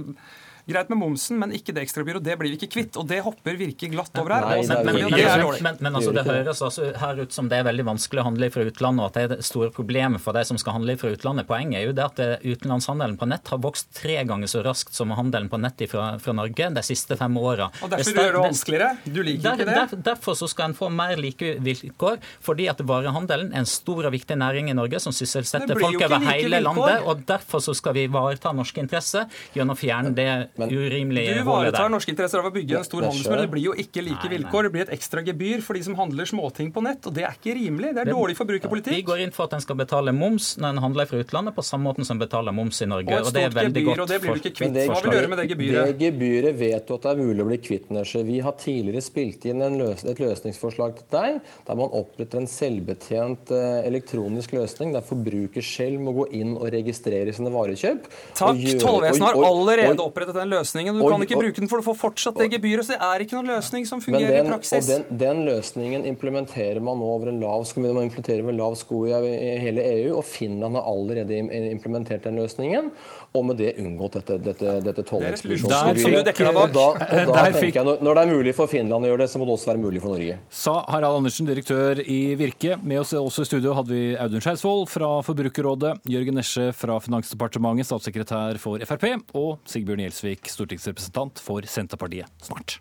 [0.64, 2.24] Greit med momsen, men ikke det ekstrabyrået.
[2.24, 2.96] Det blir vi ikke kvitt.
[2.96, 4.46] Og det hopper virkelig glatt over her.
[4.48, 7.66] Nei, men, men, men, men, men altså, det høres altså her ut som det er
[7.68, 10.44] veldig vanskelig å handle fra utlandet, og at det er det store problemet for de
[10.48, 11.48] som skal handle fra utlandet.
[11.50, 14.96] Poenget er jo det at eh, utenlandshandelen på nett har vokst tre ganger så raskt
[14.96, 17.68] som handelen på nett fra, fra Norge de siste fem åra.
[17.84, 18.90] Og derfor gjør det vanskeligere?
[19.04, 19.76] Du liker der, ikke det?
[19.92, 24.08] Der, derfor så skal en få mer like vilkår, fordi at varehandelen er en stor
[24.08, 26.66] og viktig næring i Norge som sysselsetter folk over hele vilkår.
[26.70, 27.04] landet.
[27.04, 31.90] og Derfor så skal vi ivareta norske interesser gjennom å fjerne det urimelige Du ivaretar
[31.92, 33.40] norske interesser av å bygge en stor handelsmur.
[33.42, 34.68] Det blir jo ikke like vilkår.
[34.68, 37.36] Det blir et ekstra gebyr for de som handler småting på nett, og det er
[37.36, 37.94] ikke rimelig.
[37.96, 38.94] Det er dårlig forbrukerpolitikk.
[38.94, 41.64] Vi går inn for at en skal betale moms når en handler fra utlandet, på
[41.66, 43.18] samme måte som en betaler moms i Norge.
[43.18, 44.78] Og, og det er veldig gebyr, godt og det blir du ikke kvitt.
[44.90, 45.90] Hva vil du gjøre med det gebyret?
[45.90, 48.24] Det gebyret vet du at det er mulig å bli kvitt, Nesje.
[48.28, 53.52] Vi har tidligere spilt inn løs et løsningsforslag til deg, der man oppretter en selvbetjent
[53.54, 58.08] elektronisk løsning, der forbruker selv må gå inn og registrere sine varekjøp.
[58.38, 58.62] Takk.
[58.82, 60.98] Tollvesenet har allerede opprettet den løsningen.
[60.98, 62.86] Du og, kan ikke bruke den for å få fortsatt det gebyret.
[62.86, 64.78] Så det er ikke noen løsning som fungerer den, i praksis.
[64.78, 67.82] Og den, den, løsningen implementerer man nå over en lav sko.
[67.84, 71.40] Man implementerer med lav sko i hele EU, og Finland har allerede
[71.72, 72.92] implementert den løsningen.
[73.34, 76.28] Og med det unngått dette, dette, dette tollekspedisjonsgebyret.
[76.54, 79.28] Og da, og da tenker jeg, når det er mulig for Finland å gjøre det,
[79.32, 80.36] så må det også være mulig for Norge.
[80.54, 82.78] Sa Harald Andersen, direktør i Virke.
[82.86, 87.90] Med oss også i studio hadde vi Audun Skeisvold fra Forbrukerrådet, Jørgen Nesje fra Finansdepartementet,
[87.90, 92.30] statssekretær for Frp, og Sigbjørn Gjelsvik, stortingsrepresentant for Senterpartiet.
[92.46, 92.78] Snart.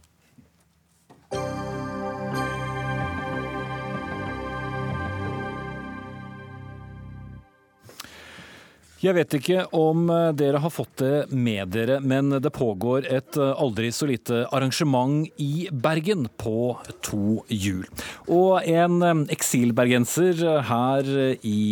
[9.04, 13.36] Jeg vet ikke om eh, dere har fått det med dere, men det pågår et
[13.36, 17.84] eh, aldri så lite arrangement i Bergen på to hjul.
[18.32, 20.40] Og en eh, eksilbergenser
[20.70, 21.10] her
[21.44, 21.64] i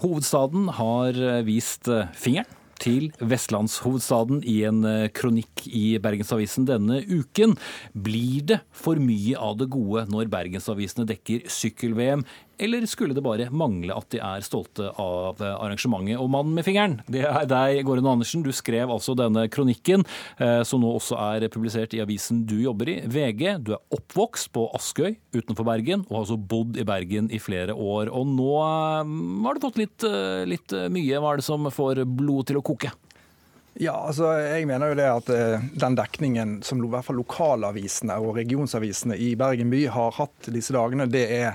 [0.00, 7.56] hovedstaden har vist fingeren til vestlandshovedstaden i en kronikk i Bergensavisen denne uken.
[7.90, 12.22] Blir det for mye av det gode når bergensavisene dekker sykkel-VM,
[12.58, 16.18] eller skulle det bare mangle at de er stolte av arrangementet?
[16.20, 18.44] Og mannen med fingeren, det er deg, Gården Andersen.
[18.46, 20.04] Du skrev altså denne kronikken,
[20.66, 23.58] som nå også er publisert i avisen du jobber i, VG.
[23.64, 27.74] Du er oppvokst på Askøy utenfor Bergen, og har altså bodd i Bergen i flere
[27.74, 28.12] år.
[28.14, 30.08] Og nå har du fått litt,
[30.48, 31.18] litt mye.
[31.18, 32.92] Hva er det som får blodet til å koke?
[33.78, 35.28] Ja, altså jeg mener jo det at
[35.78, 40.74] Den dekningen som i hvert fall lokalavisene og regionsavisene i Bergen by har hatt disse
[40.74, 41.52] dagene, det er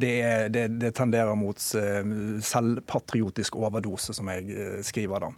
[0.00, 0.14] det,
[0.54, 5.30] det, det tenderer mot selvpatriotisk overdose, som jeg skriver da.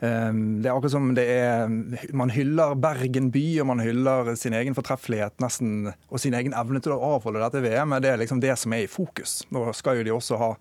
[0.00, 1.66] Det er akkurat som det er
[2.16, 6.80] Man hyller Bergen by, og man hyller sin egen fortreffelighet nesten, og sin egen evne
[6.80, 8.00] til å avholde dette VM-et.
[8.00, 9.42] Det er liksom det som er i fokus.
[9.52, 10.54] Nå skal jo de også ha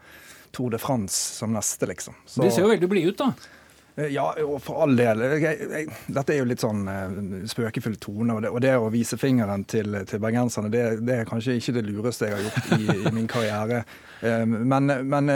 [0.51, 2.15] Tour de France som neste, liksom.
[2.25, 3.55] Så, de ser jo veldig blide ut, da.
[3.95, 5.21] Ja, og for all del.
[5.41, 8.37] Jeg, jeg, dette er jo litt sånn uh, spøkefull tone.
[8.37, 11.75] Og det, og det, å vise fingeren til, til bergenserne, det, det, er kanskje ikke
[11.79, 13.81] det lureste jeg har gjort i, i min karriere.
[14.23, 15.33] Uh, men, men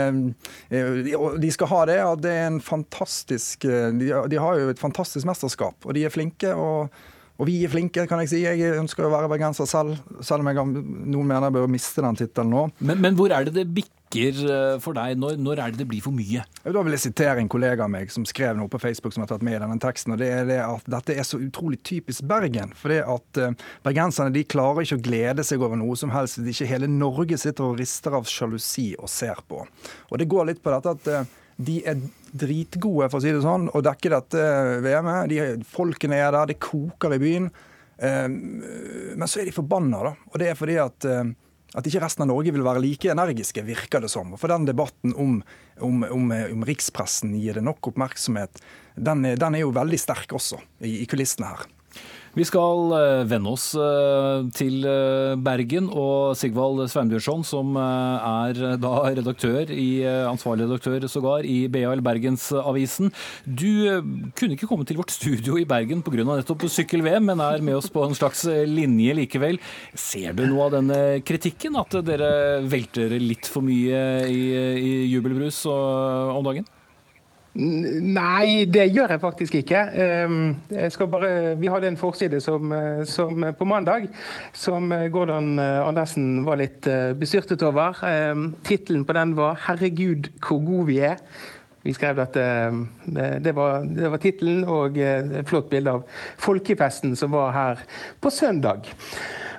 [0.70, 1.98] uh, de skal ha det.
[2.04, 6.14] at det er en fantastisk de, de, har jo et fantastisk mesterskap, og de er
[6.14, 6.54] flinke.
[6.54, 6.88] og
[7.34, 8.44] og vi er flinke, kan jeg si.
[8.44, 12.18] Jeg ønsker å være bergenser selv, selv om jeg, noen mener jeg bør miste den
[12.18, 12.68] tittelen nå.
[12.78, 14.38] Men, men, hvor er det det bikker
[14.78, 15.16] for deg?
[15.18, 16.44] Når, når, er det det blir for mye?
[16.62, 19.32] Da vil jeg sitere en kollega av meg som skrev noe på Facebook som har
[19.32, 20.14] tatt med i denne teksten.
[20.14, 22.70] og det er det at Dette er så utrolig typisk Bergen.
[22.78, 26.38] For det at uh, Bergenserne de klarer ikke å glede seg over noe som helst
[26.38, 29.64] hvis ikke hele Norge sitter og rister av sjalusi og ser på.
[30.12, 32.00] Og det går litt på dette at uh, De er
[32.34, 34.48] dritgode, for å si det sånn, og dekker dette
[34.82, 35.30] VM-et.
[35.30, 37.48] De, folkene er der, det koker i byen.
[37.96, 40.14] Eh, men så er de forbanna, da.
[40.32, 41.24] Og det er fordi at eh,
[41.74, 44.36] at ikke resten av Norge vil være like energiske, virker det som.
[44.38, 45.40] For den debatten om,
[45.82, 48.62] om, om, om rikspressen gir det nok oppmerksomhet,
[48.94, 51.64] den, den, er jo veldig sterk også i, i kulissene her.
[52.34, 58.92] Vi skal eh, vende oss eh, til eh, Bergen og Sigvald Sveinbjørnson, som er da
[59.14, 63.12] redaktør, i, ansvarlig redaktør sågar, i BAL Bergensavisen.
[63.46, 63.70] Du
[64.34, 66.26] kunne ikke komme til vårt studio i Bergen pga.
[66.26, 69.60] nettopp sykkel-VM, men er med oss på en slags linje likevel.
[69.94, 74.40] Ser du noe av denne kritikken, at dere velter litt for mye i,
[74.82, 76.66] i jubelbrus om dagen?
[77.54, 79.80] Nei, det gjør jeg faktisk ikke.
[79.94, 84.08] Ehm, jeg bare, vi hadde en forside som, eh, som på mandag
[84.52, 87.94] som eh, Gordon eh, Andersen var litt bestyrtet over.
[88.02, 91.22] Ehm, tittelen på den var 'Herregud, hvor gode vi er'.
[91.84, 96.04] Vi skrev at det var, det var tittelen og et flott bilde av
[96.38, 97.78] folkefesten som var her
[98.20, 98.88] på søndag.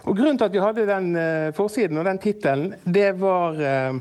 [0.05, 3.97] Og Grunnen til at vi hadde den uh, forsiden og den tittelen, det, uh,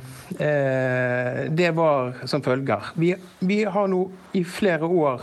[1.49, 2.93] det, var som følger.
[3.01, 4.03] Vi, vi, har nå
[4.37, 5.23] i flere år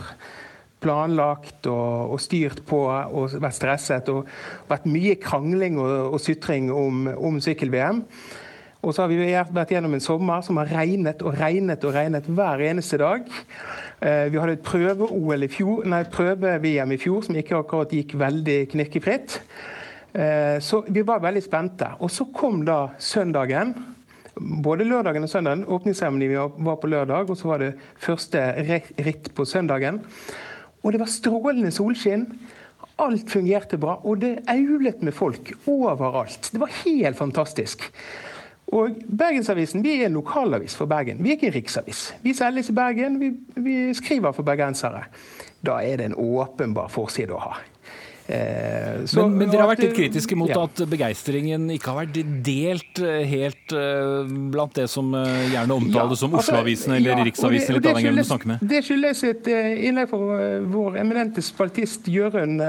[0.82, 4.26] planlagt og, og, styrt på og vært stresset og
[4.70, 8.02] vært mye krangling og, og sytring om, om sykkel-VM.
[8.82, 9.20] Og så har vi
[9.54, 13.28] vært gjennom en sommer som har regnet og regnet og regnet hver eneste dag.
[14.02, 19.38] Vi hadde et prøve-VM i, prøve i fjor som ikke akkurat gikk veldig knirkefritt.
[20.12, 21.88] Eh, så vi var veldig spente.
[22.00, 23.74] Og så kom da søndagen.
[24.34, 25.66] Både lørdagen og søndagen.
[25.68, 28.42] Åpningsseremonien var på lørdag, og så var det første
[29.04, 30.02] ritt på søndagen.
[30.82, 32.26] Og det var strålende solskinn.
[33.00, 36.50] Alt fungerte bra, og det aulet med folk overalt.
[36.52, 37.88] Det var helt fantastisk.
[38.72, 41.20] Og Bergensavisen vi er en lokalavis for Bergen.
[41.20, 42.06] Vi er ikke en riksavis.
[42.22, 45.04] Vi selges i Bergen, vi, vi skriver for bergensere.
[45.64, 47.58] Da er det en åpenbar forside å ha.
[48.32, 50.62] Eh, så, men, men, dere har vært litt kritiske mot ja.
[50.64, 54.22] at begeistringen ikke har vært delt eh, helt uh,
[54.54, 58.24] blant det som uh, gjerne omtales ja, som altså, Oslo-avisen eller ja, Riksavisen, hvem du
[58.30, 58.64] snakker med?
[58.72, 60.40] Det skyldes et innlegg fra
[60.72, 62.62] vår eminente spaltist Jørund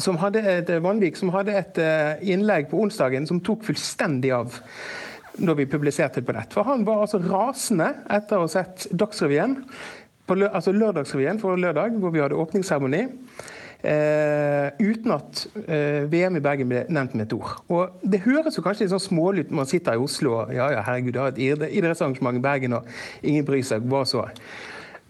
[0.00, 1.80] som hadde et, Vanvik, som hadde et
[2.24, 4.56] innlegg på onsdagen som tok fullstendig av
[5.42, 6.52] når vi publiserte det på nett.
[6.54, 9.58] For han var altså rasende etter å ha sett Dagsrevyen,
[10.48, 13.02] altså Lørdagsrevyen for lørdag, hvor vi hadde åpningsseremoni.
[13.82, 17.56] Uh, uten at eh, VM i Bergen ble nevnt med et ord.
[17.66, 20.68] Og Det høres jo kanskje litt sånn smålig ut man sitter i Oslo og ja,
[20.76, 22.86] ja, herregud, det har et idrettsarrangement i Bergen, og
[23.26, 23.82] ingen bryr seg.
[23.90, 24.22] Hva så?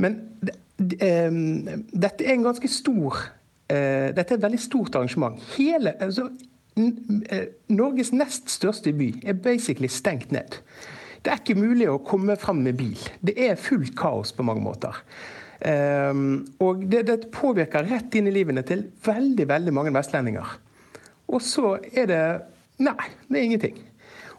[0.00, 3.26] Men uh, dette er en ganske stor
[3.72, 5.38] Dette er et veldig stort arrangement.
[5.54, 6.26] Hele, altså,
[7.72, 10.58] Norges nest største by er basically stengt ned.
[11.24, 13.00] Det er ikke mulig å komme fram med bil.
[13.24, 14.98] Det er fullt kaos på mange måter.
[15.62, 20.56] Um, og det, det, påvirker rett inn i livene til veldig veldig mange vestlendinger.
[21.30, 22.24] Og så er det
[22.82, 23.76] Nei, det er ingenting.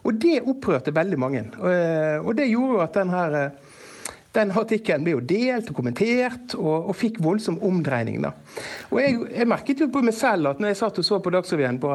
[0.04, 1.44] Og det opprørte veldig mange.
[1.56, 3.36] Og, eh, det gjorde jo at den her
[4.34, 8.18] den artikkelen ble jo delt og kommentert og, og fikk voldsom omdreining.
[8.24, 8.34] da.
[8.90, 11.32] Og jeg, jeg, merket jo på meg selv at når jeg satt og så på
[11.32, 11.94] Dagsrevyen på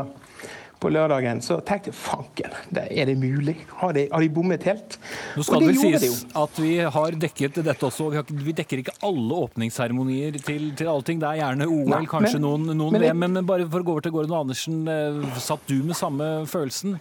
[0.80, 3.56] på lørdagen, så tenkte jeg fanken, er det mulig?
[3.82, 4.96] Har de, har de bommet helt?
[5.36, 8.10] Nå skal det vel sies at vi har dekket dette også.
[8.14, 11.20] Vi, har, vi dekker ikke alle åpningsseremonier til, til allting.
[11.22, 13.26] Det er gjerne OL, Nei, kanskje men, noen, noen men, VM.
[13.26, 16.96] Men bare for å gå over til Gordon Andersen, eh, satt du med samme følelsen?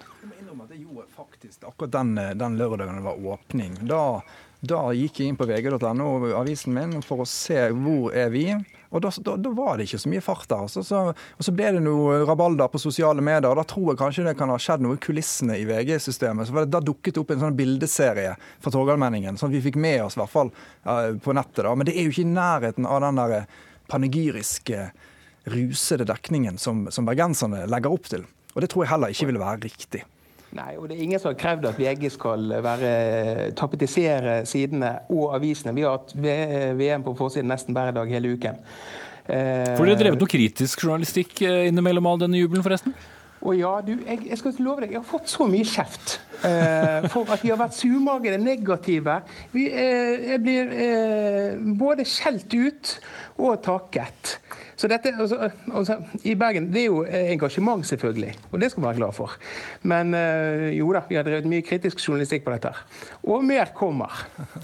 [0.69, 3.79] Jeg gjorde faktisk akkurat den, eh, den lørdagen det var åpning.
[3.89, 4.03] Da,
[4.61, 8.49] da gikk jeg inn på vg.no, avisen min, for å se hvor er vi
[8.89, 10.63] og da, da, da, var det ikke så mye fart der.
[10.65, 10.83] Altså.
[10.87, 13.51] Så, og så ble det noe rabalder på sosiale medier.
[13.51, 16.49] og Da tror jeg kanskje det kan ha skjedd noe i kulissene i VG-systemet.
[16.49, 18.33] Så det da dukket opp en sånn bildeserie
[18.65, 20.53] fra Torgallmenningen, sånn at vi fikk med oss i hvert fall
[20.89, 21.67] uh, på nettet.
[21.67, 21.75] da.
[21.77, 23.45] Men det er jo ikke i nærheten av den der
[23.93, 24.89] panegyriske,
[25.49, 28.25] rusede dekningen som, som bergenserne legger opp til.
[28.55, 30.03] Og det tror jeg heller ikke ville være riktig.
[30.57, 32.93] Nei, og det er ingen som har krevd at VG skal være,
[33.59, 35.75] tapetisere sidene og avisene.
[35.77, 38.57] Vi har hatt VM på forsiden nesten hver dag hele uken.
[39.29, 42.95] Får dere drevet noe kritisk journalistikk eh, innimellom all denne jubelen, forresten?
[43.39, 46.28] Å ja, du, jeg, jeg, skal love deg, jeg har fått så mye kjeft eh,
[47.13, 49.21] for at vi har vært surmagede, negative.
[49.53, 52.95] Vi, eh, jeg blir eh, både skjelt ut
[53.39, 54.39] og takket.
[54.79, 58.87] Så dette, altså, altså, I Bergen det er jo engasjement, selvfølgelig, og det skal vi
[58.87, 59.33] være glad for.
[59.91, 60.15] Men
[60.71, 62.71] jo da, vi har drevet mye kritisk journalistikk på dette.
[63.27, 64.15] Og mer kommer.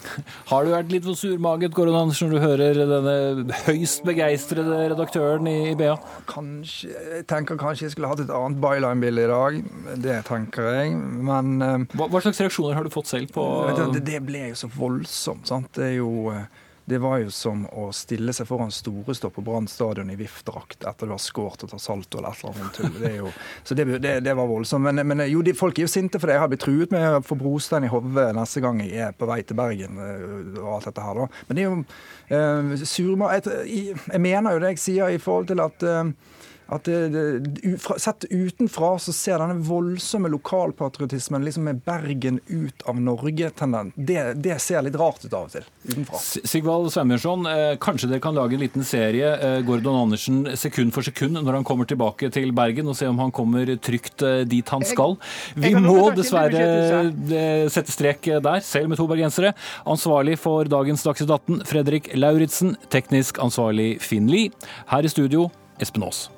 [0.50, 5.50] Har du vært litt for surmaget Gordon Andersen, når du hører denne høyst begeistrede redaktøren
[5.50, 5.96] i BA?
[6.30, 9.60] Kanskje, jeg tenker kanskje jeg skulle hatt et annet byline-bilde i dag.
[10.06, 10.94] Det tenker jeg.
[11.26, 11.58] Men
[11.94, 13.44] hva, hva, slags reaksjoner har du fått selv på
[13.94, 15.48] Det, det ble jo så voldsomt.
[15.48, 15.72] sant?
[15.76, 16.30] Det er jo
[16.86, 21.08] det var jo som å stille seg foran Storestopp på Brann stadion i VIF-drakt etter
[21.08, 22.98] du har skåret og tatt salto eller et eller annet tull.
[23.00, 23.30] Det jo,
[23.64, 24.84] så det, det, det, var voldsomt.
[24.84, 26.36] Men, men jo, de, folk er jo sinte for det.
[26.36, 29.28] Jeg har blitt truet med å få brostein i hodet neste gang jeg er på
[29.30, 29.96] vei til Bergen
[30.60, 31.22] og alt dette her.
[31.22, 31.42] da.
[31.48, 33.32] Men det er jo uh, surma...
[33.38, 36.12] Jeg, jeg, mener jo det jeg sier i forhold til at uh,
[36.66, 43.00] at det, det, Sett utenfra så ser denne voldsomme lokalpatriotismen liksom med Bergen ut av
[43.00, 43.50] Norge
[43.94, 46.20] det, det, ser litt rart ut av og til utenfra.
[46.48, 51.06] Sigvald Sveinbjørnson, eh, kanskje dere kan lage en liten serie eh, Gordon Andersen sekund for
[51.06, 54.68] sekund når han kommer tilbake til Bergen, og se om han kommer trygt eh, dit
[54.74, 55.18] han skal.
[55.58, 59.54] Vi må dessverre eh, sette strek der, selv med to bergensere.
[59.90, 62.78] Ansvarlig for dagens Dagsnytt 18, Fredrik Lauritzen.
[62.92, 64.54] Teknisk ansvarlig Finn Lie.
[64.92, 65.50] Her i studio,
[65.82, 66.28] Espen Aas.